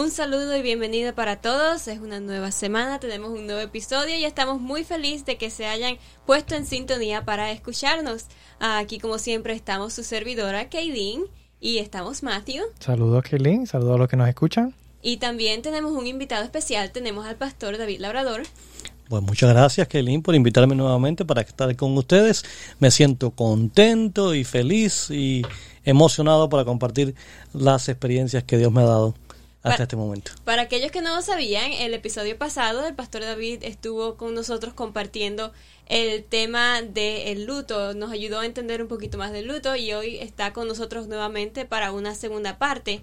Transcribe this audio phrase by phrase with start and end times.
[0.00, 1.86] Un saludo y bienvenido para todos.
[1.86, 5.66] Es una nueva semana, tenemos un nuevo episodio y estamos muy felices de que se
[5.66, 8.24] hayan puesto en sintonía para escucharnos.
[8.60, 11.24] Aquí, como siempre, estamos su servidora, Kaylin,
[11.60, 12.64] y estamos Matthew.
[12.78, 13.66] Saludos, Kaylin.
[13.66, 14.74] Saludos a los que nos escuchan.
[15.02, 16.92] Y también tenemos un invitado especial.
[16.92, 18.44] Tenemos al pastor David Labrador.
[19.10, 22.42] Pues muchas gracias, Kaylin, por invitarme nuevamente para estar con ustedes.
[22.78, 25.42] Me siento contento y feliz y
[25.84, 27.14] emocionado para compartir
[27.52, 29.14] las experiencias que Dios me ha dado
[29.62, 30.32] hasta para, este momento.
[30.44, 34.72] Para aquellos que no lo sabían, el episodio pasado el pastor David estuvo con nosotros
[34.72, 35.52] compartiendo
[35.86, 40.16] el tema del luto, nos ayudó a entender un poquito más del luto y hoy
[40.18, 43.02] está con nosotros nuevamente para una segunda parte.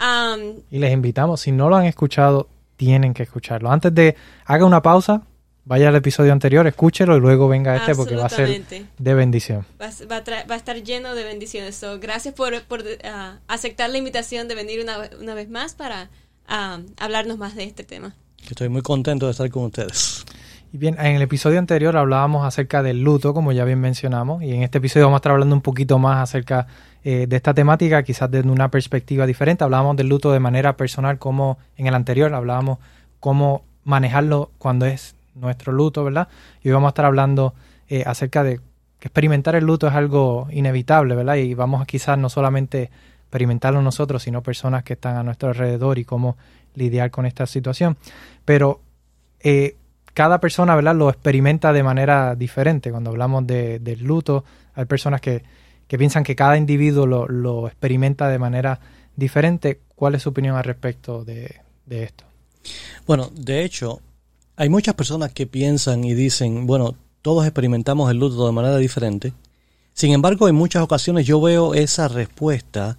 [0.00, 3.70] Um, y les invitamos, si no lo han escuchado, tienen que escucharlo.
[3.70, 5.22] Antes de haga una pausa,
[5.64, 8.62] vaya al episodio anterior, escúchelo y luego venga a este porque va a ser
[8.98, 9.64] de bendición.
[9.80, 11.76] Va, va, va a estar lleno de bendiciones.
[11.76, 16.10] So, gracias por, por uh, aceptar la invitación de venir una, una vez más para
[16.48, 18.14] uh, hablarnos más de este tema.
[18.48, 20.24] Estoy muy contento de estar con ustedes.
[20.72, 24.52] Y bien, en el episodio anterior hablábamos acerca del luto, como ya bien mencionamos, y
[24.52, 26.66] en este episodio vamos a estar hablando un poquito más acerca
[27.04, 29.64] eh, de esta temática, quizás desde una perspectiva diferente.
[29.64, 32.78] Hablábamos del luto de manera personal, como en el anterior hablábamos
[33.20, 36.28] cómo manejarlo cuando es nuestro luto, ¿verdad?
[36.62, 37.54] Y hoy vamos a estar hablando
[37.88, 38.60] eh, acerca de
[38.98, 41.34] que experimentar el luto es algo inevitable, ¿verdad?
[41.34, 42.90] Y vamos a quizás no solamente
[43.22, 46.36] experimentarlo nosotros, sino personas que están a nuestro alrededor y cómo
[46.74, 47.96] lidiar con esta situación.
[48.44, 48.80] Pero
[49.40, 49.76] eh,
[50.14, 50.94] cada persona, ¿verdad?
[50.94, 52.90] Lo experimenta de manera diferente.
[52.90, 54.44] Cuando hablamos de, del luto,
[54.74, 55.42] hay personas que,
[55.88, 58.78] que piensan que cada individuo lo, lo, experimenta de manera
[59.16, 59.80] diferente.
[59.94, 62.24] ¿Cuál es su opinión al respecto de, de esto?
[63.06, 64.00] Bueno, de hecho,
[64.56, 69.32] hay muchas personas que piensan y dicen, bueno, todos experimentamos el luto de manera diferente.
[69.94, 72.98] Sin embargo, en muchas ocasiones yo veo esa respuesta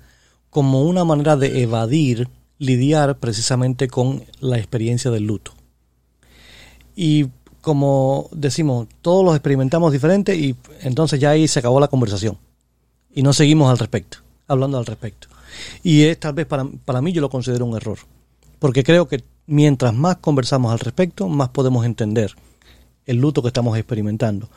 [0.50, 5.53] como una manera de evadir, lidiar precisamente con la experiencia del luto.
[6.96, 7.28] Y
[7.62, 12.38] como decimos, todos los experimentamos diferente y entonces ya ahí se acabó la conversación.
[13.16, 15.28] Y no seguimos al respecto, hablando al respecto.
[15.81, 18.00] Y es tal vez para, para mí yo lo considero un error.
[18.63, 22.34] Porque creo que mientras más conversamos al respecto, más podemos entender
[23.06, 24.47] el luto que estamos experimentando.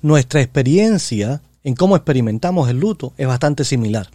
[0.00, 4.10] Nuestra experiencia en cómo experimentamos el luto es bastante similar.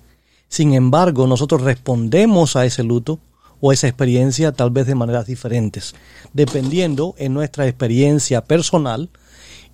[0.48, 3.20] Sin embargo, nosotros respondemos a ese luto
[3.59, 5.94] o esa experiencia tal vez de maneras diferentes,
[6.32, 9.09] dependiendo en nuestra experiencia personal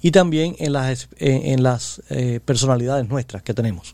[0.02, 3.94] y también en las, las eh, personalidades nuestras que tenemos.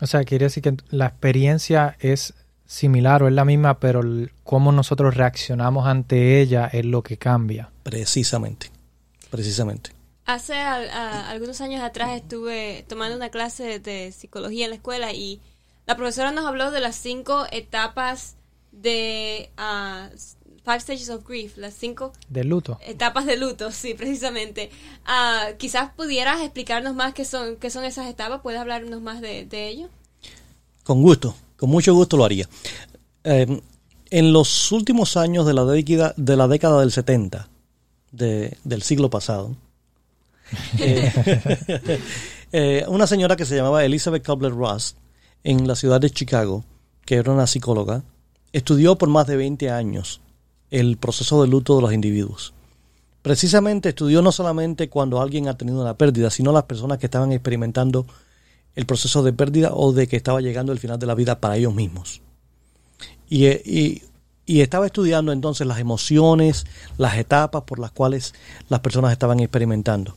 [0.00, 2.32] O sea, quiere decir que la experiencia es
[2.70, 7.16] similar o es la misma, pero el, cómo nosotros reaccionamos ante ella es lo que
[7.18, 7.70] cambia.
[7.82, 8.70] Precisamente,
[9.28, 9.90] precisamente.
[10.24, 15.12] Hace a, a, algunos años atrás estuve tomando una clase de, psicología en la escuela
[15.12, 15.40] y
[15.86, 18.36] la profesora nos habló de las cinco etapas
[18.70, 20.16] de uh,
[20.64, 22.78] Five Stages of Grief, las cinco de luto.
[22.86, 24.70] etapas de luto, sí, precisamente.
[25.08, 29.44] Uh, quizás pudieras explicarnos más qué son, qué son esas etapas, ¿puedes hablarnos más de,
[29.44, 29.88] de ello?
[30.84, 31.34] Con gusto.
[31.60, 32.48] Con mucho gusto lo haría.
[33.22, 33.60] Eh,
[34.08, 37.50] en los últimos años de la década, de la década del 70
[38.12, 39.54] de, del siglo pasado,
[40.78, 41.12] eh,
[42.52, 44.96] eh, una señora que se llamaba Elizabeth Kubler-Ross
[45.44, 46.64] en la ciudad de Chicago,
[47.04, 48.04] que era una psicóloga,
[48.54, 50.22] estudió por más de 20 años
[50.70, 52.54] el proceso de luto de los individuos.
[53.20, 57.32] Precisamente estudió no solamente cuando alguien ha tenido una pérdida, sino las personas que estaban
[57.32, 58.06] experimentando
[58.74, 61.56] el proceso de pérdida o de que estaba llegando el final de la vida para
[61.56, 62.20] ellos mismos.
[63.28, 64.02] Y, y,
[64.46, 66.66] y, estaba estudiando entonces las emociones,
[66.98, 68.34] las etapas por las cuales
[68.68, 70.16] las personas estaban experimentando.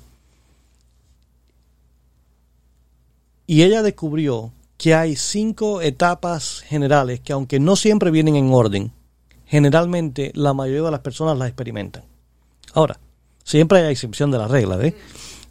[3.45, 8.91] Y ella descubrió que hay cinco etapas generales que aunque no siempre vienen en orden,
[9.45, 12.03] generalmente la mayoría de las personas las experimentan.
[12.73, 12.99] Ahora,
[13.43, 14.95] siempre hay excepción de la regla, ¿ves?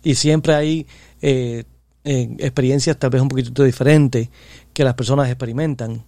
[0.02, 0.86] Y siempre hay
[1.20, 1.64] eh,
[2.04, 4.28] experiencias tal vez un poquito diferentes
[4.72, 6.04] que las personas experimentan.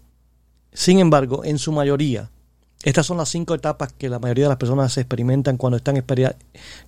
[0.73, 2.31] Sin embargo, en su mayoría,
[2.83, 6.05] estas son las cinco etapas que la mayoría de las personas experimentan cuando están,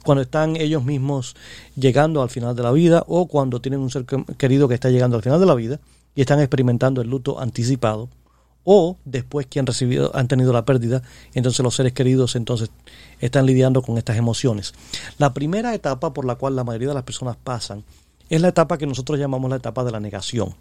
[0.04, 1.36] cuando están ellos mismos
[1.74, 5.16] llegando al final de la vida o cuando tienen un ser querido que está llegando
[5.16, 5.80] al final de la vida
[6.14, 8.10] y están experimentando el luto anticipado
[8.68, 12.68] o después que han recibido han tenido la pérdida, entonces los seres queridos entonces
[13.20, 14.74] están lidiando con estas emociones.
[15.18, 17.84] La primera etapa por la cual la mayoría de las personas pasan
[18.28, 20.54] es la etapa que nosotros llamamos la etapa de la negación.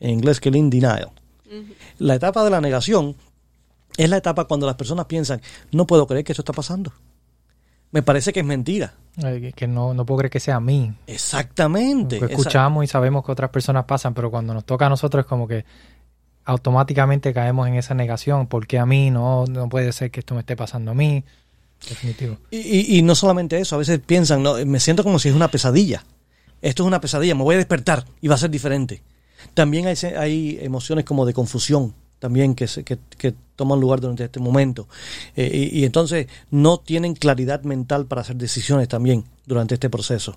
[0.00, 1.10] en inglés que in denial.
[1.98, 3.16] La etapa de la negación
[3.96, 5.40] es la etapa cuando las personas piensan,
[5.72, 6.92] no puedo creer que esto está pasando.
[7.92, 8.94] Me parece que es mentira.
[9.24, 10.92] Eh, que no, no puedo creer que sea a mí.
[11.06, 12.18] Exactamente.
[12.18, 15.28] Porque escuchamos y sabemos que otras personas pasan, pero cuando nos toca a nosotros es
[15.28, 15.64] como que
[16.44, 18.48] automáticamente caemos en esa negación.
[18.48, 19.10] porque a mí?
[19.10, 21.24] No, no puede ser que esto me esté pasando a mí.
[21.88, 22.38] Definitivo.
[22.50, 25.48] Y, y, no solamente eso, a veces piensan, no, me siento como si es una
[25.48, 26.04] pesadilla.
[26.62, 29.02] Esto es una pesadilla, me voy a despertar y va a ser diferente.
[29.54, 34.40] También hay, hay emociones como de confusión, también que, que, que toman lugar durante este
[34.40, 34.88] momento.
[35.34, 40.36] Eh, y, entonces no tienen claridad mental para hacer decisiones también durante este proceso.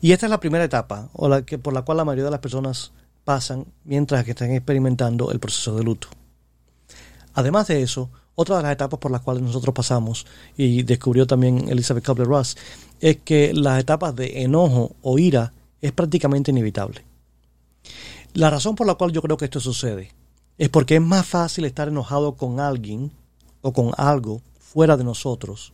[0.00, 2.30] Y esta es la primera etapa o la que, por la cual la mayoría de
[2.30, 2.92] las personas
[3.24, 6.08] pasan mientras que están experimentando el proceso de luto.
[7.34, 10.26] Además de eso, otra de las etapas por las cuales nosotros pasamos,
[10.56, 12.56] y descubrió también Elizabeth Kubler-Ross,
[13.00, 17.04] es que las etapas de enojo o ira es prácticamente inevitable.
[18.32, 20.12] La razón por la cual yo creo que esto sucede
[20.58, 23.12] es porque es más fácil estar enojado con alguien
[23.62, 25.72] o con algo fuera de nosotros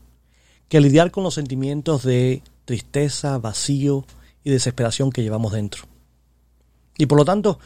[0.69, 4.05] que lidiar con los sentimientos de tristeza, vacío
[4.45, 5.83] y desesperación que llevamos dentro.
[6.97, 7.59] Y por lo tanto,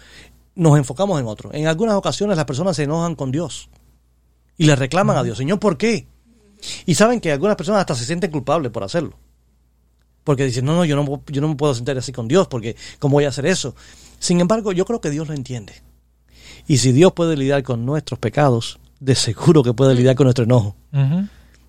[0.55, 1.53] nos enfocamos en otro.
[1.53, 3.69] En algunas ocasiones las personas se enojan con Dios
[4.57, 6.07] y le reclaman a Dios, Señor, ¿por qué?
[6.87, 9.19] Y saben que algunas personas hasta se sienten culpables por hacerlo.
[10.23, 12.77] Porque dicen, no, no, yo no, yo no me puedo sentir así con Dios, porque
[12.99, 13.75] ¿cómo voy a hacer eso?
[14.19, 15.75] Sin embargo, yo creo que Dios lo entiende.
[16.67, 20.45] Y si Dios puede lidiar con nuestros pecados, de seguro que puede lidiar con nuestro
[20.45, 20.77] enojo.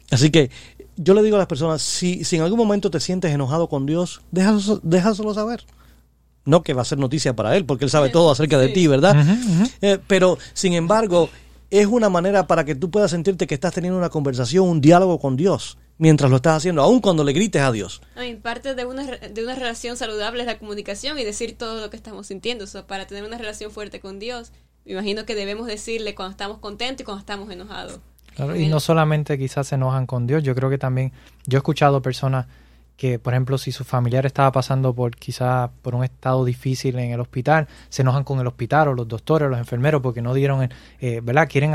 [0.09, 0.49] Así que
[0.95, 3.85] yo le digo a las personas, si, si en algún momento te sientes enojado con
[3.85, 5.65] Dios, déjalo, déjaselo saber.
[6.45, 8.87] No que va a ser noticia para Él, porque Él sabe todo acerca de ti,
[8.87, 9.15] ¿verdad?
[9.81, 11.29] Eh, pero, sin embargo,
[11.79, 15.19] es una manera para que tú puedas sentirte que estás teniendo una conversación, un diálogo
[15.19, 18.01] con Dios mientras lo estás haciendo, aun cuando le grites a Dios.
[18.41, 21.97] parte de una, de una relación saludable es la comunicación y decir todo lo que
[21.97, 22.65] estamos sintiendo.
[22.87, 24.51] para tener una relación fuerte con Dios,
[24.85, 27.99] me imagino que debemos decirle cuando estamos contentos y cuando estamos enojados.
[28.57, 31.11] y no solamente quizás se enojan con Dios, yo creo que también,
[31.45, 32.47] yo he escuchado personas
[32.97, 37.11] que, por ejemplo, si su familiar estaba pasando por quizás por un estado difícil en
[37.11, 40.33] el hospital, se enojan con el hospital o los doctores o los enfermeros porque no
[40.33, 40.69] dieron,
[40.99, 41.47] eh, ¿verdad?
[41.49, 41.73] Quieren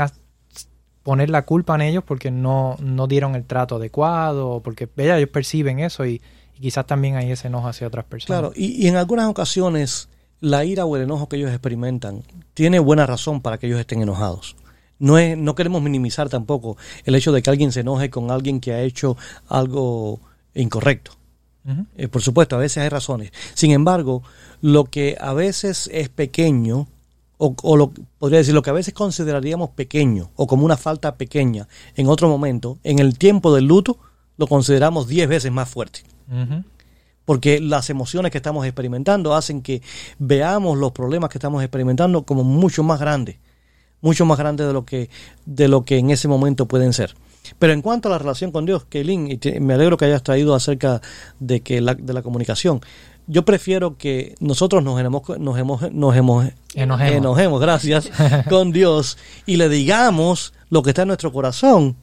[1.03, 5.79] poner la culpa en ellos porque no, no dieron el trato adecuado, porque ellos perciben
[5.79, 6.21] eso y,
[6.59, 8.39] quizás también hay ese enojo hacia otras personas.
[8.39, 10.09] Claro, y, y en algunas ocasiones
[10.41, 14.01] la ira o el enojo que ellos experimentan tiene buena razón para que ellos estén
[14.01, 14.55] enojados.
[14.99, 18.59] No, es, no queremos minimizar tampoco el hecho de que alguien se enoje con alguien
[18.59, 19.17] que ha hecho
[19.47, 20.19] algo
[20.55, 21.11] incorrecto.
[21.95, 23.31] Eh, por supuesto, a veces hay razones.
[23.53, 24.23] Sin embargo,
[24.61, 26.87] lo que a veces es pequeño,
[27.37, 31.15] o, o, lo, podría decir, lo que a veces consideraríamos pequeño o como una falta
[31.15, 33.99] pequeña en otro momento, en el tiempo del luto,
[34.37, 36.01] lo consideramos diez veces más fuerte.
[37.25, 39.81] Porque las emociones que estamos experimentando hacen que
[40.17, 43.37] veamos los problemas que estamos experimentando como mucho más grandes,
[44.01, 45.09] mucho más grandes de lo que,
[45.45, 47.13] de lo que en ese momento pueden ser.
[47.59, 50.55] Pero en cuanto a la relación con Dios, Keilin, y me alegro que hayas traído
[50.55, 51.01] acerca
[51.39, 52.81] de que la, de la comunicación.
[53.27, 54.95] Yo prefiero que nosotros nos,
[55.39, 57.11] nos, hemos, nos hemos, enojemos.
[57.15, 58.09] enojemos, gracias,
[58.49, 61.95] con Dios y le digamos lo que está en nuestro corazón,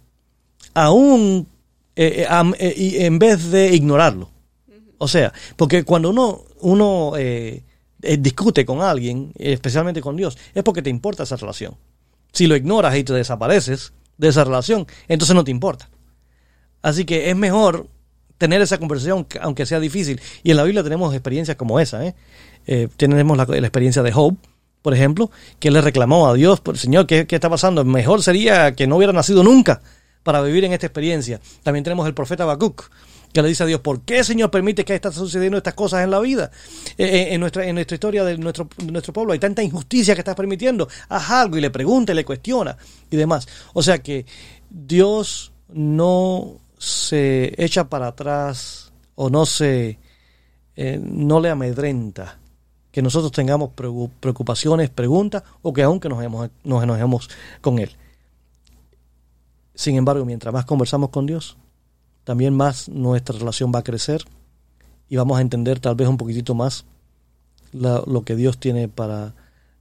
[0.74, 1.48] aún
[1.96, 4.30] eh, eh, eh, en vez de ignorarlo.
[4.98, 7.12] O sea, porque cuando uno, uno
[8.00, 11.76] discute con alguien, especialmente con Dios, es porque te importa esa relación.
[12.32, 15.88] Si lo ignoras y te desapareces, de esa relación, entonces no te importa.
[16.82, 17.86] Así que es mejor
[18.36, 20.20] tener esa conversación, aunque sea difícil.
[20.42, 22.04] Y en la Biblia tenemos experiencias como esa.
[22.04, 22.14] ¿eh?
[22.66, 24.36] eh tenemos la, experiencia de Job,
[24.82, 27.84] por ejemplo, que le reclamó a Dios, por Señor, ¿qué, ¿qué, está pasando?
[27.84, 29.82] Mejor sería que no hubiera nacido nunca
[30.22, 31.40] para vivir en esta experiencia.
[31.62, 32.90] También tenemos el profeta Habacuc,
[33.32, 36.10] que le dice a Dios, ¿por qué Señor permite que estén sucediendo estas cosas en
[36.10, 36.50] la vida?
[36.96, 40.20] Eh, eh, en, nuestra, en nuestra historia de nuestro, nuestro pueblo hay tanta injusticia que
[40.20, 42.76] estás permitiendo, haz algo y le pregunta y le cuestiona
[43.10, 43.46] y demás.
[43.74, 44.24] O sea que
[44.70, 49.98] Dios no se echa para atrás o no se
[50.76, 52.38] eh, no le amedrenta
[52.92, 53.70] que nosotros tengamos
[54.20, 57.28] preocupaciones, preguntas o que aunque nos, nos enojemos
[57.60, 57.90] con Él.
[59.74, 61.56] Sin embargo, mientras más conversamos con Dios,
[62.28, 64.22] también más nuestra relación va a crecer
[65.08, 66.84] y vamos a entender tal vez un poquitito más
[67.72, 69.34] lo que Dios tiene para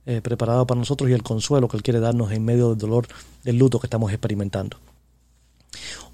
[0.06, 3.10] eh, preparado para nosotros y el consuelo que Él quiere darnos en medio del dolor,
[3.44, 4.78] del luto que estamos experimentando.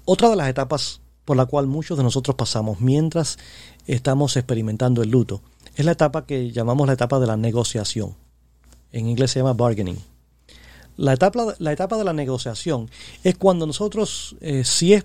[0.04, 3.38] Otra de las etapas por la cual muchos de nosotros pasamos mientras
[3.86, 5.40] estamos experimentando el luto
[5.76, 8.16] es la etapa que llamamos la etapa de la negociación.
[8.90, 10.02] En inglés se llama bargaining.
[10.96, 12.90] La etapa, la etapa de la negociación
[13.22, 15.04] es cuando nosotros, eh, si es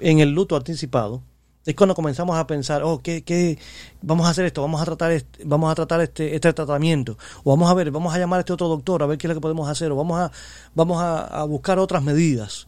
[0.00, 1.22] en el luto anticipado,
[1.66, 3.58] Es cuando comenzamos a pensar, oh, ¿qué, qué
[4.02, 4.60] vamos a hacer esto?
[4.60, 7.16] Vamos a tratar este, vamos a tratar este, este tratamiento.
[7.42, 9.28] O vamos a ver, vamos a llamar a este otro doctor a ver qué es
[9.30, 9.90] lo que podemos hacer.
[9.90, 10.30] O vamos a,
[10.74, 12.66] vamos a, buscar otras medidas.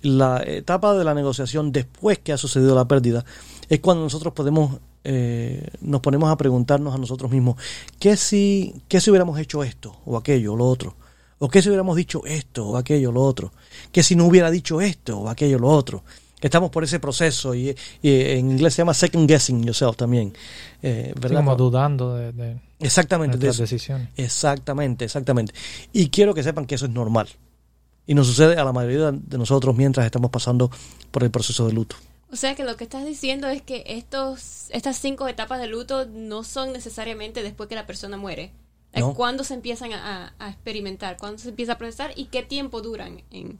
[0.00, 3.24] La etapa de la negociación después que ha sucedido la pérdida
[3.68, 7.56] es cuando nosotros podemos eh, nos ponemos a preguntarnos a nosotros mismos,
[7.98, 10.96] ¿qué si, ¿qué si hubiéramos hecho esto o aquello o lo otro?
[11.38, 13.52] ¿O qué si hubiéramos dicho esto o aquello o lo otro?
[13.90, 16.04] ¿Qué si no hubiera dicho esto o aquello o lo otro?
[16.46, 20.34] Estamos por ese proceso y, en inglés se llama second guessing yourself también.
[20.82, 21.38] Eh, ¿verdad?
[21.38, 24.08] como dudando de, exactamente, de decisiones.
[24.16, 25.54] Exactamente, exactamente.
[25.92, 27.28] Y quiero que sepan que eso es normal.
[28.06, 30.70] Y nos sucede a la mayoría de nosotros mientras estamos pasando
[31.10, 31.96] por el proceso de luto.
[32.32, 36.06] O sea que lo que estás diciendo es que estos, estas cinco etapas de luto
[36.06, 38.52] no son necesariamente después que la persona muere.
[38.92, 43.22] Es cuando se empiezan a, experimentar, cuando se empieza a procesar y qué tiempo duran.
[43.30, 43.58] En...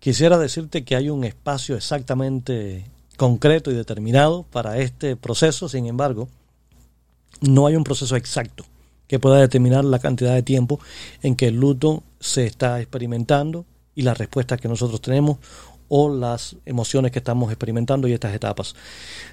[0.00, 2.84] Quisiera decirte que hay un espacio exactamente
[3.16, 6.28] concreto y determinado para este proceso, sin embargo,
[7.40, 8.64] no hay un proceso exacto
[9.08, 10.78] que pueda determinar la cantidad de tiempo
[11.22, 13.64] en que el luto se está experimentando
[13.94, 15.38] y las respuestas que nosotros tenemos
[15.88, 18.74] o las emociones que estamos experimentando y estas etapas.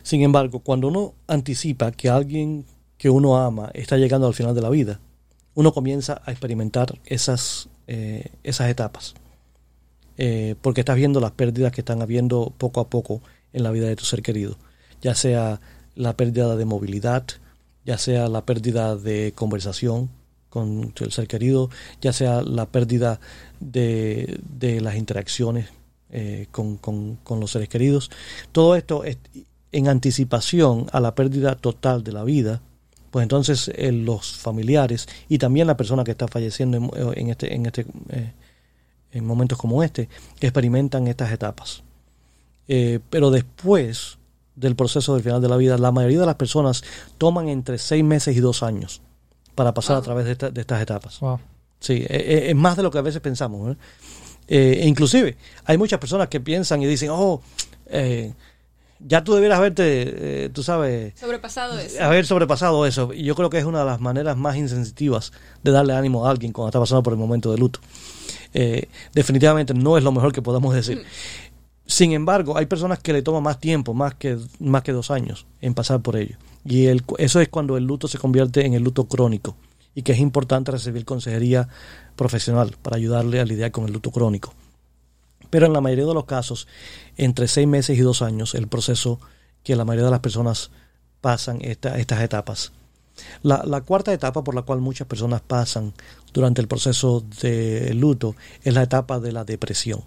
[0.02, 2.66] Sin embargo, cuando uno anticipa que alguien
[2.98, 5.00] que uno ama está llegando al final de la vida,
[5.54, 9.14] uno comienza a experimentar esas, eh, esas etapas.
[10.18, 13.22] Eh, porque estás viendo las pérdidas que están habiendo poco a poco
[13.54, 14.58] en la vida de tu ser querido.
[15.02, 15.60] Ya sea
[15.96, 17.26] la pérdida de movilidad,
[17.86, 20.10] ya sea la pérdida de conversación
[20.50, 21.70] con el ser querido,
[22.02, 23.20] ya sea la pérdida
[23.60, 25.68] de, de las interacciones
[26.12, 28.10] eh, con, los seres queridos.
[28.54, 29.18] Todo esto es
[29.74, 32.62] en anticipación a la pérdida total de la vida,
[33.12, 37.66] pues entonces eh, los familiares y también la persona que está falleciendo en, este, en,
[37.66, 38.32] este, eh,
[39.16, 40.08] en momentos como este,
[40.40, 41.84] experimentan estas etapas.
[42.68, 44.18] pero después
[44.56, 46.84] del proceso del final de la vida, la mayoría de las personas
[47.18, 49.02] toman entre seis meses y dos años
[49.56, 51.20] para pasar a través de, estas etapas.
[51.80, 53.78] Sí, es, más de lo que a veces pensamos.
[54.48, 57.42] Eh, e inclusive, hay muchas personas que piensan y dicen, oh,
[57.88, 58.34] eh,
[59.00, 61.14] ya tú debieras haberte, eh, tú sabes...
[61.20, 62.04] Sobrepasado eso.
[62.04, 63.14] Haber sobrepasado eso.
[63.14, 65.32] Y yo creo que es una de las maneras más insensitivas
[65.64, 67.80] de darle ánimo a alguien cuando está pasando por el momento de luto.
[69.14, 70.98] definitivamente no es lo mejor que podamos decir.
[70.98, 71.06] Mm.
[71.88, 75.46] Sin embargo, hay personas que le toman más tiempo, más que, más que dos años,
[75.62, 76.38] en pasar por ello.
[76.64, 79.56] Y el, eso es cuando el luto se convierte en el luto crónico
[79.94, 81.70] y que es importante recibir consejería
[82.16, 84.54] profesional para ayudarle a lidiar con el luto crónico.
[85.50, 86.68] Pero en la mayoría de los casos,
[87.18, 89.20] entre seis meses y dos años, el proceso
[89.64, 90.72] que la mayoría de las personas
[91.22, 92.72] pasan estas etapas.
[93.44, 95.94] La, cuarta etapa por la cual muchas personas pasan
[96.34, 100.02] durante el proceso de luto es la etapa de la depresión.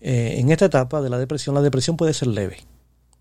[0.00, 2.58] Eh, en esta etapa de la depresión, la depresión puede ser leve.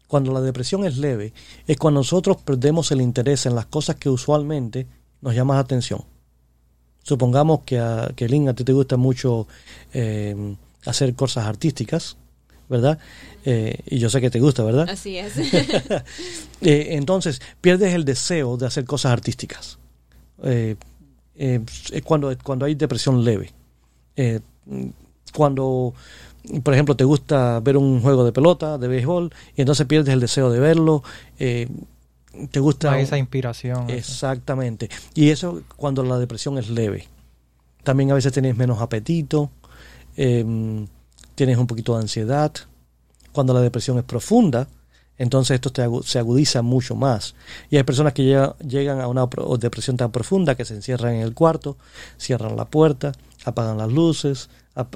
[0.08, 1.34] Cuando la depresión es leve,
[1.68, 4.88] es cuando nosotros perdemos el interés en las cosas que usualmente
[5.22, 6.06] nos llama la atención.
[7.04, 9.48] Supongamos que a, que Lynn, a ti te gusta mucho
[9.94, 10.56] eh,
[10.88, 12.18] hacer cosas artísticas,
[12.70, 13.00] ¿verdad?
[13.46, 14.90] Eh, y yo sé que te gusta, ¿verdad?
[14.90, 15.34] Así es.
[16.60, 19.78] Eh, entonces, pierdes el deseo de hacer cosas artísticas.
[20.44, 20.76] es
[22.04, 23.54] cuando, cuando hay depresión leve.
[25.34, 25.94] cuando,
[26.64, 30.20] por ejemplo, te gusta ver un juego de pelota, de béisbol, y entonces pierdes el
[30.20, 31.04] deseo de verlo
[32.52, 33.90] te gusta esa inspiración.
[33.90, 34.90] Exactamente.
[35.14, 37.08] Y eso cuando la depresión es leve.
[37.84, 39.50] También a veces tienes menos apetito,
[40.18, 40.88] em,
[41.36, 42.52] tienes un poquito de ansiedad.
[43.32, 44.68] Cuando la depresión es profunda,
[45.18, 45.72] entonces esto
[46.04, 47.36] se agudiza mucho más.
[47.70, 48.24] Y hay personas que
[48.68, 49.28] llegan a una
[49.60, 51.78] depresión tan profunda que se encierran en el cuarto,
[52.18, 53.14] cierran la puerta,
[53.46, 54.50] apagan las luces,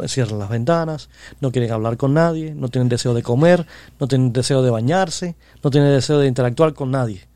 [0.08, 1.10] cierran las ventanas,
[1.40, 3.66] no quieren hablar con nadie, no tienen deseo de comer,
[4.00, 7.28] no tienen deseo de bañarse, no tienen deseo de interactuar con nadie.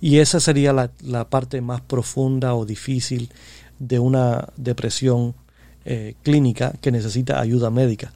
[0.00, 3.30] Y esa sería la, parte más profunda o difícil
[3.78, 5.34] de una depresión
[5.88, 8.12] eh, clínica que necesita ayuda médica.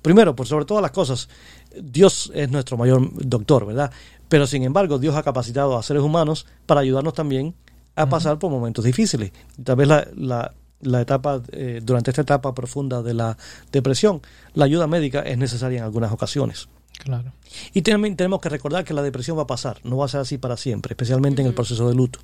[0.00, 1.28] Primero, por sobre todas las cosas,
[1.76, 3.90] Dios es nuestro mayor doctor, ¿verdad?
[4.28, 7.54] Pero sin embargo, Dios ha capacitado a seres humanos para ayudarnos también
[7.96, 9.32] a pasar por momentos difíciles.
[9.64, 13.36] Tal vez la, la, etapa, eh, durante esta etapa profunda de la
[13.72, 14.22] depresión,
[14.54, 16.68] la ayuda médica es necesaria en algunas ocasiones.
[16.98, 17.32] Claro.
[17.72, 20.20] Y también tenemos que recordar que la depresión va a pasar, no va a ser
[20.20, 22.20] así para siempre, especialmente en el proceso de luto.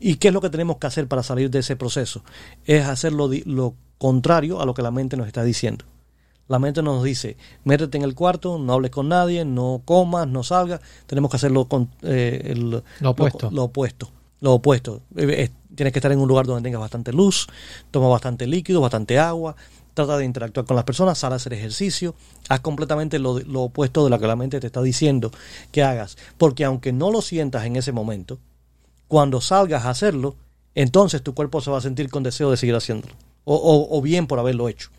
[0.00, 2.22] ¿Y qué es lo que tenemos que hacer para salir de ese proceso?
[2.64, 5.84] Es hacer lo, contrario a lo que la mente nos está diciendo.
[6.46, 10.42] La mente nos dice, métete en el cuarto, no hables con nadie, no comas, no
[10.42, 10.80] salgas.
[11.06, 13.50] Tenemos que hacer lo, con, eh, lo opuesto.
[13.50, 14.10] Lo, opuesto.
[14.40, 15.02] Lo opuesto.
[15.16, 17.46] Eh, tienes que estar en un lugar donde tengas bastante luz,
[17.90, 19.56] toma bastante líquido, bastante agua,
[19.94, 22.14] trata de interactuar con las personas, sal a hacer ejercicio,
[22.48, 25.30] haz completamente lo, lo opuesto de lo que la mente te está diciendo
[25.70, 26.16] que hagas.
[26.36, 28.38] Porque aunque no lo sientas en ese momento,
[29.08, 30.36] cuando salgas a hacerlo,
[30.74, 33.14] entonces tu cuerpo se va a sentir con deseo de seguir haciéndolo.
[33.44, 34.90] O, o, o bien por haberlo hecho.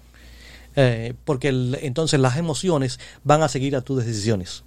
[0.75, 4.63] Eh, porque el- entonces las emociones van a seguir a tus decisiones.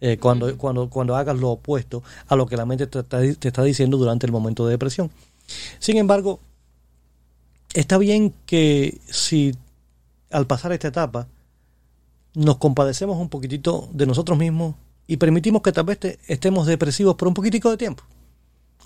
[0.00, 3.48] Eh, cuando, cuando, cuando hagas lo opuesto a lo que la mente te, está- te
[3.48, 5.10] está diciendo durante el momento de depresión.
[5.80, 6.38] Sin embargo,
[7.74, 9.54] está bien que si
[10.30, 11.26] al pasar esta etapa
[12.34, 14.76] nos compadecemos un poquitito de nosotros mismos
[15.06, 18.04] y permitimos que tal vez te- estemos depresivos por un poquitico de tiempo.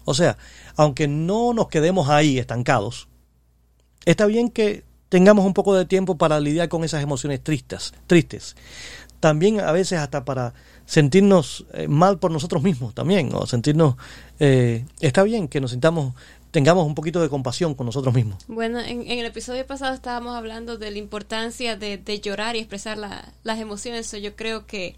[0.04, 0.36] O sea,
[0.76, 3.08] aunque no nos quedemos ahí estancados,
[4.04, 8.56] está bien que tengamos un poco de tiempo para lidiar con esas emociones tristes, tristes.
[9.20, 10.54] También a veces hasta para
[10.86, 13.94] sentirnos eh, mal por nosotros mismos también, o sentirnos
[14.40, 16.14] eh, está bien que nos sintamos
[16.50, 18.44] tengamos un poquito de compasión con nosotros mismos.
[18.46, 22.98] Bueno, en, en el episodio pasado estábamos hablando de la importancia de, llorar y expresar
[22.98, 24.10] la- las emociones.
[24.20, 24.96] Yo creo que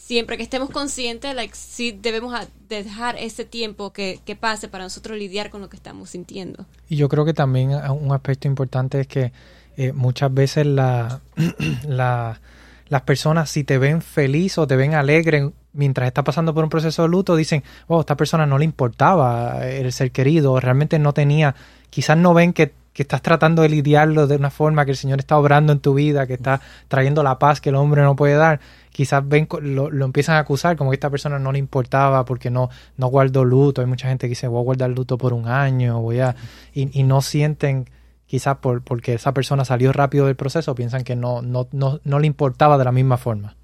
[0.00, 2.34] siempre que estemos conscientes, like, sí debemos
[2.68, 6.64] dejar ese tiempo que, pase para nosotros lidiar con lo que estamos sintiendo.
[6.88, 9.32] Y yo creo que también un aspecto importante es que
[9.76, 11.20] eh, muchas veces la,
[11.86, 12.40] la-
[12.88, 16.70] las personas si te ven feliz o te ven alegre mientras está pasando por un
[16.70, 21.12] proceso de luto, dicen, oh, esta persona no le importaba el ser querido, realmente no
[21.12, 21.54] tenía,
[21.90, 25.20] quizás no ven que, que estás tratando de lidiarlo de una forma que el Señor
[25.20, 28.34] está obrando en tu vida, que está trayendo la paz que el hombre no puede
[28.34, 28.58] dar.
[28.90, 32.50] Quizás ven, lo, lo empiezan a acusar como que esta persona no le importaba porque
[32.50, 33.80] no, no guardó luto.
[33.80, 36.34] Hay mucha gente que dice, voy a guardar luto por un año, voy a...
[36.74, 37.88] Y, no sienten
[38.26, 42.18] quizás por, porque esa persona salió rápido del proceso, piensan que no, no, no, no
[42.18, 43.56] le importaba de la misma forma.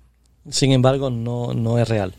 [0.48, 2.14] Sin embargo, no, no es real.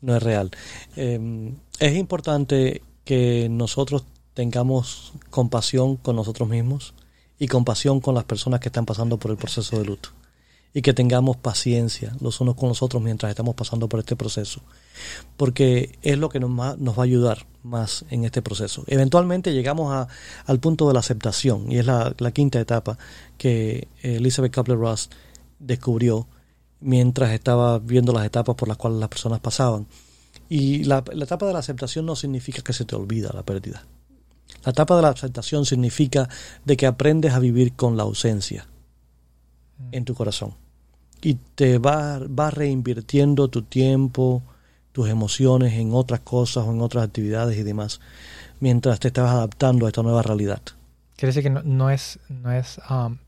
[0.00, 0.50] No es real.
[0.96, 4.04] Eh, es importante que nosotros
[4.34, 6.94] tengamos compasión con nosotros mismos
[7.38, 10.10] y compasión con las personas que están pasando por el proceso de luto.
[10.74, 14.62] Y que tengamos paciencia los unos con los otros mientras estamos pasando por este proceso.
[15.36, 18.82] Porque es lo que nos, nos va a ayudar más en este proceso.
[18.86, 20.08] Eventualmente llegamos a-
[20.46, 22.96] al punto de la aceptación y es la, la quinta etapa
[23.36, 25.10] que Elizabeth Kubler-Ross
[25.58, 26.26] descubrió
[26.80, 29.86] mientras estaba viendo las etapas por las cuales las personas pasaban.
[30.48, 33.84] Y la, la etapa de la aceptación no significa que se te olvida la pérdida.
[34.64, 36.28] La etapa de la aceptación significa
[36.64, 38.66] de que aprendes a vivir con la ausencia
[39.92, 40.54] en tu corazón.
[41.22, 44.42] Y te vas va reinvirtiendo tu tiempo,
[44.92, 48.00] tus emociones en otras cosas o en otras actividades y demás,
[48.60, 50.60] mientras te estás adaptando a esta nueva realidad.
[51.16, 53.18] Quiere decir que no, no es, no es um,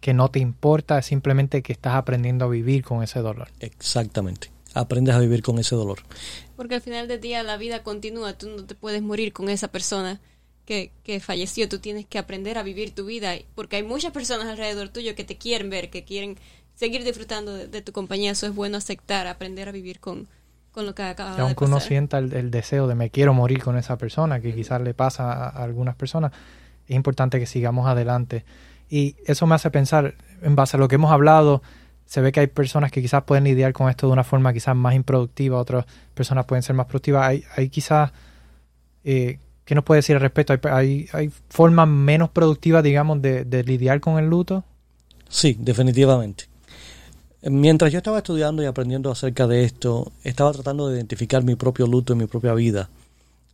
[0.00, 3.48] que no te importa, es simplemente que estás aprendiendo a vivir con ese dolor.
[3.60, 4.50] Exactamente.
[4.74, 6.00] Aprendes a vivir con ese dolor.
[6.56, 9.68] Porque al final del día la vida continúa, tú no te puedes morir con esa
[9.68, 10.20] persona
[10.66, 14.46] que, que falleció, tú tienes que aprender a vivir tu vida, porque hay muchas personas
[14.46, 16.36] alrededor tuyo que te quieren ver, que quieren
[16.78, 20.28] seguir disfrutando de, de tu compañía, eso es bueno aceptar, aprender a vivir con,
[20.70, 21.88] con lo que acaba Y de aunque uno pasar.
[21.88, 25.32] sienta el, el deseo de me quiero morir con esa persona, que quizás le pasa
[25.32, 26.30] a, a algunas personas,
[26.86, 28.44] es importante que sigamos adelante.
[28.88, 31.62] Y eso me hace pensar, en base a lo que hemos hablado,
[32.06, 34.74] se ve que hay personas que quizás pueden lidiar con esto de una forma quizás
[34.76, 37.26] más improductiva, otras personas pueden ser más productivas.
[37.26, 38.12] Hay, hay quizás,
[39.04, 40.54] eh, ¿qué nos puede decir al respecto?
[40.54, 44.64] ¿Hay, hay, hay formas menos productivas, digamos, de, de lidiar con el luto?
[45.28, 46.44] Sí, definitivamente.
[47.42, 51.86] Mientras yo estaba estudiando y aprendiendo acerca de esto, estaba tratando de identificar mi propio
[51.86, 52.90] luto en mi propia vida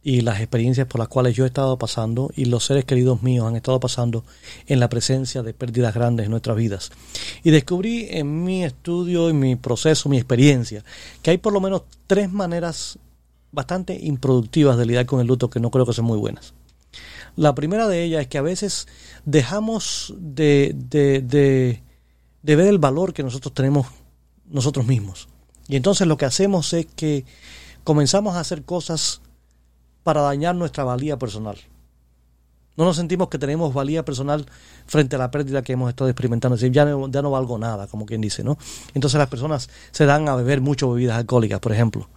[0.02, 3.46] y las experiencias por las cuales yo he estado pasando y los seres queridos míos
[3.46, 4.22] han estado pasando
[4.66, 6.92] en la presencia de pérdidas grandes en nuestras vidas.
[7.42, 10.84] Y descubrí en mi estudio, en mi proceso, mi experiencia,
[11.22, 12.98] que hay por lo menos tres maneras
[13.50, 16.52] bastante improductivas de lidiar con el luto que no creo que sean muy buenas.
[17.36, 18.86] La primera de ellas es que a veces
[19.24, 21.80] dejamos de,
[22.44, 23.86] de ver el valor que nosotros tenemos
[24.50, 25.28] nosotros mismos.
[25.66, 27.24] Y entonces lo que hacemos es que
[27.84, 29.22] comenzamos a hacer cosas
[30.02, 31.56] para dañar nuestra valía personal.
[32.76, 34.44] No nos sentimos que tenemos valía personal
[34.86, 36.56] frente a la pérdida que hemos estado experimentando.
[36.56, 38.58] Es decir, ya no, ya no valgo nada, como quien dice, ¿no?
[38.92, 42.10] Entonces las personas se dan a beber mucho bebidas alcohólicas, por ejemplo.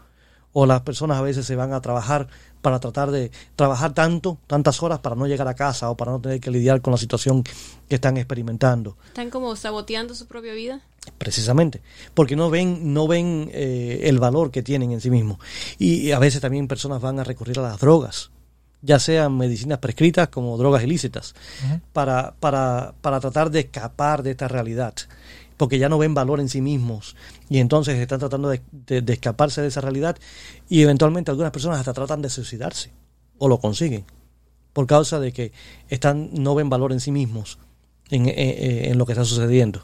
[0.59, 2.29] O las personas a veces se van a trabajar
[2.63, 6.19] para tratar de trabajar tanto, tantas horas para no llegar a casa o para no
[6.19, 8.97] tener que lidiar con la situación que están experimentando.
[9.05, 10.81] Están como saboteando su propia vida.
[11.19, 11.83] Precisamente,
[12.15, 15.37] porque no ven, no ven eh, el valor que tienen en sí mismos.
[15.77, 18.31] Y, a veces también personas van a recurrir a las drogas,
[18.81, 21.35] ya sean medicinas prescritas como drogas ilícitas,
[21.93, 24.95] para, para, para tratar de escapar de esta realidad,
[25.57, 27.15] porque ya no ven valor en sí mismos
[27.49, 30.17] y entonces están tratando de, escaparse de esa realidad
[30.69, 32.91] y eventualmente algunas personas hasta tratan de suicidarse
[33.37, 34.05] o lo consiguen
[34.73, 35.51] por causa de que
[35.89, 37.57] están no ven valor en sí mismos
[38.09, 39.81] en, en lo que está sucediendo.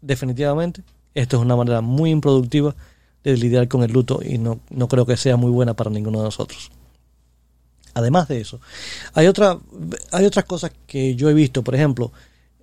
[0.00, 0.82] Definitivamente,
[1.14, 2.76] esto es una manera muy improductiva
[3.24, 6.18] de lidiar con el luto y no, no creo que sea muy buena para ninguno
[6.18, 6.70] de nosotros.
[7.94, 8.60] Además de eso,
[9.14, 9.58] hay, otra,
[10.12, 11.64] hay otras cosas que yo he visto.
[11.64, 12.12] Por ejemplo,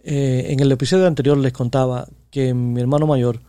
[0.04, 3.39] eh, en el episodio anterior les contaba que mi hermano mayor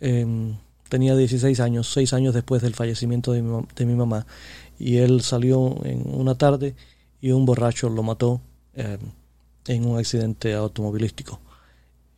[0.00, 0.54] em,
[0.88, 4.26] tenía 16 años, 6 años después del fallecimiento de mi, de mi, mamá,
[4.78, 6.76] y él salió en una tarde
[7.20, 8.40] y un borracho lo mató
[8.74, 9.00] em,
[9.66, 11.40] en un accidente automovilístico.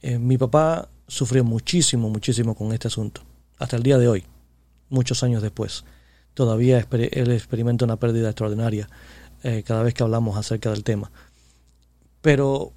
[0.02, 3.22] Eh, mi papá sufrió muchísimo, muchísimo con este asunto,
[3.56, 4.24] hasta el día de hoy,
[4.90, 5.84] muchos años después
[6.34, 8.90] todavía él experimenta una pérdida extraordinaria
[9.42, 11.10] eh, cada vez que hablamos acerca del tema.
[12.20, 12.74] Pero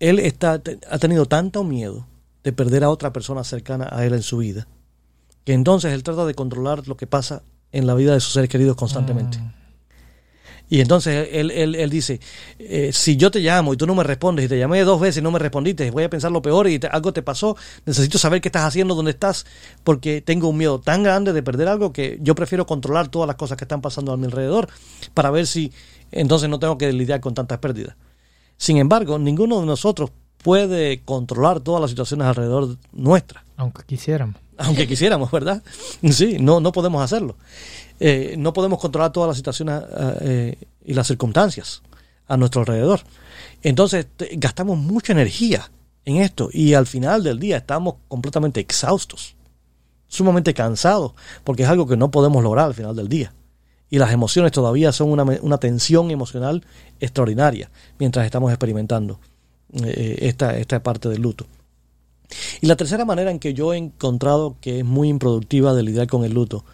[0.00, 2.06] él está, ha tenido tanto miedo
[2.44, 4.68] de perder a otra persona cercana a él en su vida,
[5.44, 8.48] que entonces él trata de controlar lo que pasa en la vida de sus seres
[8.48, 9.38] queridos constantemente.
[9.38, 9.64] Mm.
[10.68, 12.20] Y entonces él, él, él dice,
[12.58, 15.18] eh, si yo te llamo y tú no me respondes y te llamé dos veces
[15.18, 18.40] y no me respondiste, voy a pensar lo peor y algo te pasó, necesito saber
[18.40, 19.44] qué estás haciendo, dónde estás,
[19.82, 23.36] porque tengo un miedo tan grande de perder algo que yo prefiero controlar todas las
[23.36, 24.68] cosas que están pasando a mi alrededor
[25.12, 25.70] para ver si
[26.10, 27.96] entonces no tengo que lidiar con tantas pérdidas.
[28.56, 30.12] Sin embargo, ninguno de nosotros
[30.44, 33.46] puede controlar todas las situaciones alrededor nuestra.
[33.56, 34.36] Aunque quisiéramos.
[34.58, 35.62] Aunque quisiéramos, ¿verdad?
[36.12, 37.36] Sí, no, no podemos hacerlo.
[37.98, 39.82] Eh, no podemos controlar todas las situaciones
[40.20, 41.82] eh, y las circunstancias
[42.28, 43.00] a nuestro alrededor.
[43.62, 45.70] Entonces gastamos mucha energía
[46.04, 49.36] en esto y al final del día estamos completamente exhaustos,
[50.08, 53.32] sumamente cansados, porque es algo que no podemos lograr al final del día.
[53.88, 56.66] Y las emociones todavía son una, una tensión emocional
[57.00, 59.18] extraordinaria mientras estamos experimentando
[59.72, 61.46] eh, esta, esta parte del luto.
[62.60, 66.06] Y la tercera manera en que yo he encontrado que es muy improductiva de lidiar
[66.06, 66.64] con el luto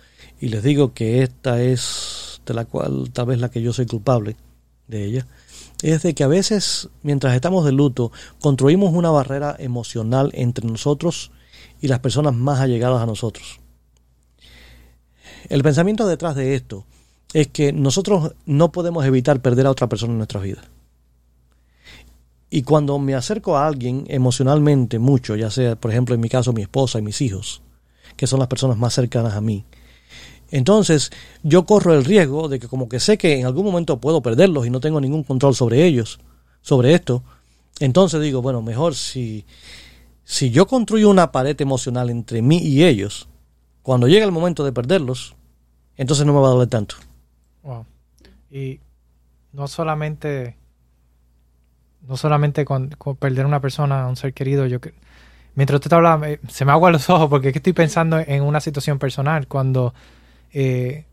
[0.41, 3.87] y les digo que esta es de la cual tal vez la que yo soy
[3.87, 4.37] culpable
[4.89, 5.27] de ella,
[5.83, 11.31] es de que a veces mientras estamos de luto construimos una barrera emocional entre nosotros
[11.81, 13.61] y las personas más allegadas a nosotros.
[15.49, 16.87] El pensamiento detrás de esto
[17.33, 20.63] es que nosotros no podemos evitar perder a otra persona en nuestra vida.
[22.51, 26.53] Y cuando me acerco a alguien emocionalmente mucho, ya sea por ejemplo en mi caso
[26.53, 27.63] mi esposa y mis hijos,
[28.17, 29.65] que son las personas más cercanas a mí,
[30.51, 31.11] entonces
[31.43, 34.67] yo corro el riesgo de que como que sé que en algún momento puedo perderlos
[34.67, 36.19] y no tengo ningún control sobre ellos,
[36.61, 37.23] sobre esto,
[37.79, 39.47] entonces digo, bueno, mejor si,
[40.25, 43.29] si yo construyo una pared emocional entre mí y ellos,
[43.83, 45.35] cuando llega el momento de perderlos,
[45.97, 46.97] entonces no me va a doler tanto.
[47.63, 47.87] Wow.
[48.51, 48.81] Y
[49.53, 50.57] no solamente
[52.07, 54.79] no solamente con, perder una persona, un ser querido, yo
[55.55, 59.47] mientras usted hablaba, se me agua los ojos porque estoy pensando en una situación personal
[59.47, 59.95] cuando
[60.53, 61.05] eh,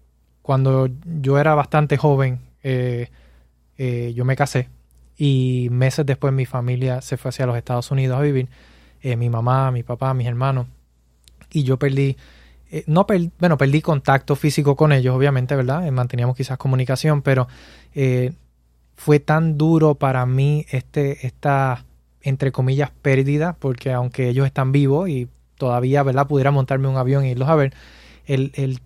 [0.41, 0.89] cuando
[1.21, 3.09] yo era bastante joven, eh,
[3.77, 4.69] eh, yo me casé
[5.17, 8.47] y meses después mi familia se fue hacia los Estados Unidos a vivir,
[9.03, 10.67] mi mamá, mi papá, mis hermanos,
[11.49, 12.17] y yo perdí,
[12.87, 13.07] no
[13.39, 15.89] bueno, perdí contacto físico con ellos, obviamente, ¿verdad?
[15.91, 17.47] manteníamos quizás comunicación, pero
[18.97, 21.85] fue tan duro para mí este, esta,
[22.21, 26.27] entre comillas, pérdida, porque aunque ellos están vivos y todavía, ¿verdad?
[26.27, 27.73] Pudiera montarme un avión e irlos a ver,
[28.25, 28.81] el, el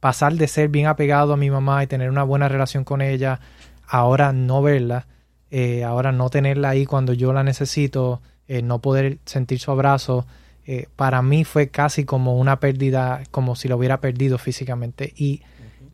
[0.00, 3.40] pasar de ser bien apegado a mi mamá y tener una buena relación con ella,
[3.86, 5.06] ahora no verla,
[5.50, 10.26] eh, ahora no tenerla ahí cuando yo la necesito, eh, no poder sentir su abrazo,
[10.66, 15.14] eh, para mí fue casi como una pérdida, como si lo hubiera perdido físicamente.
[15.16, 15.40] Y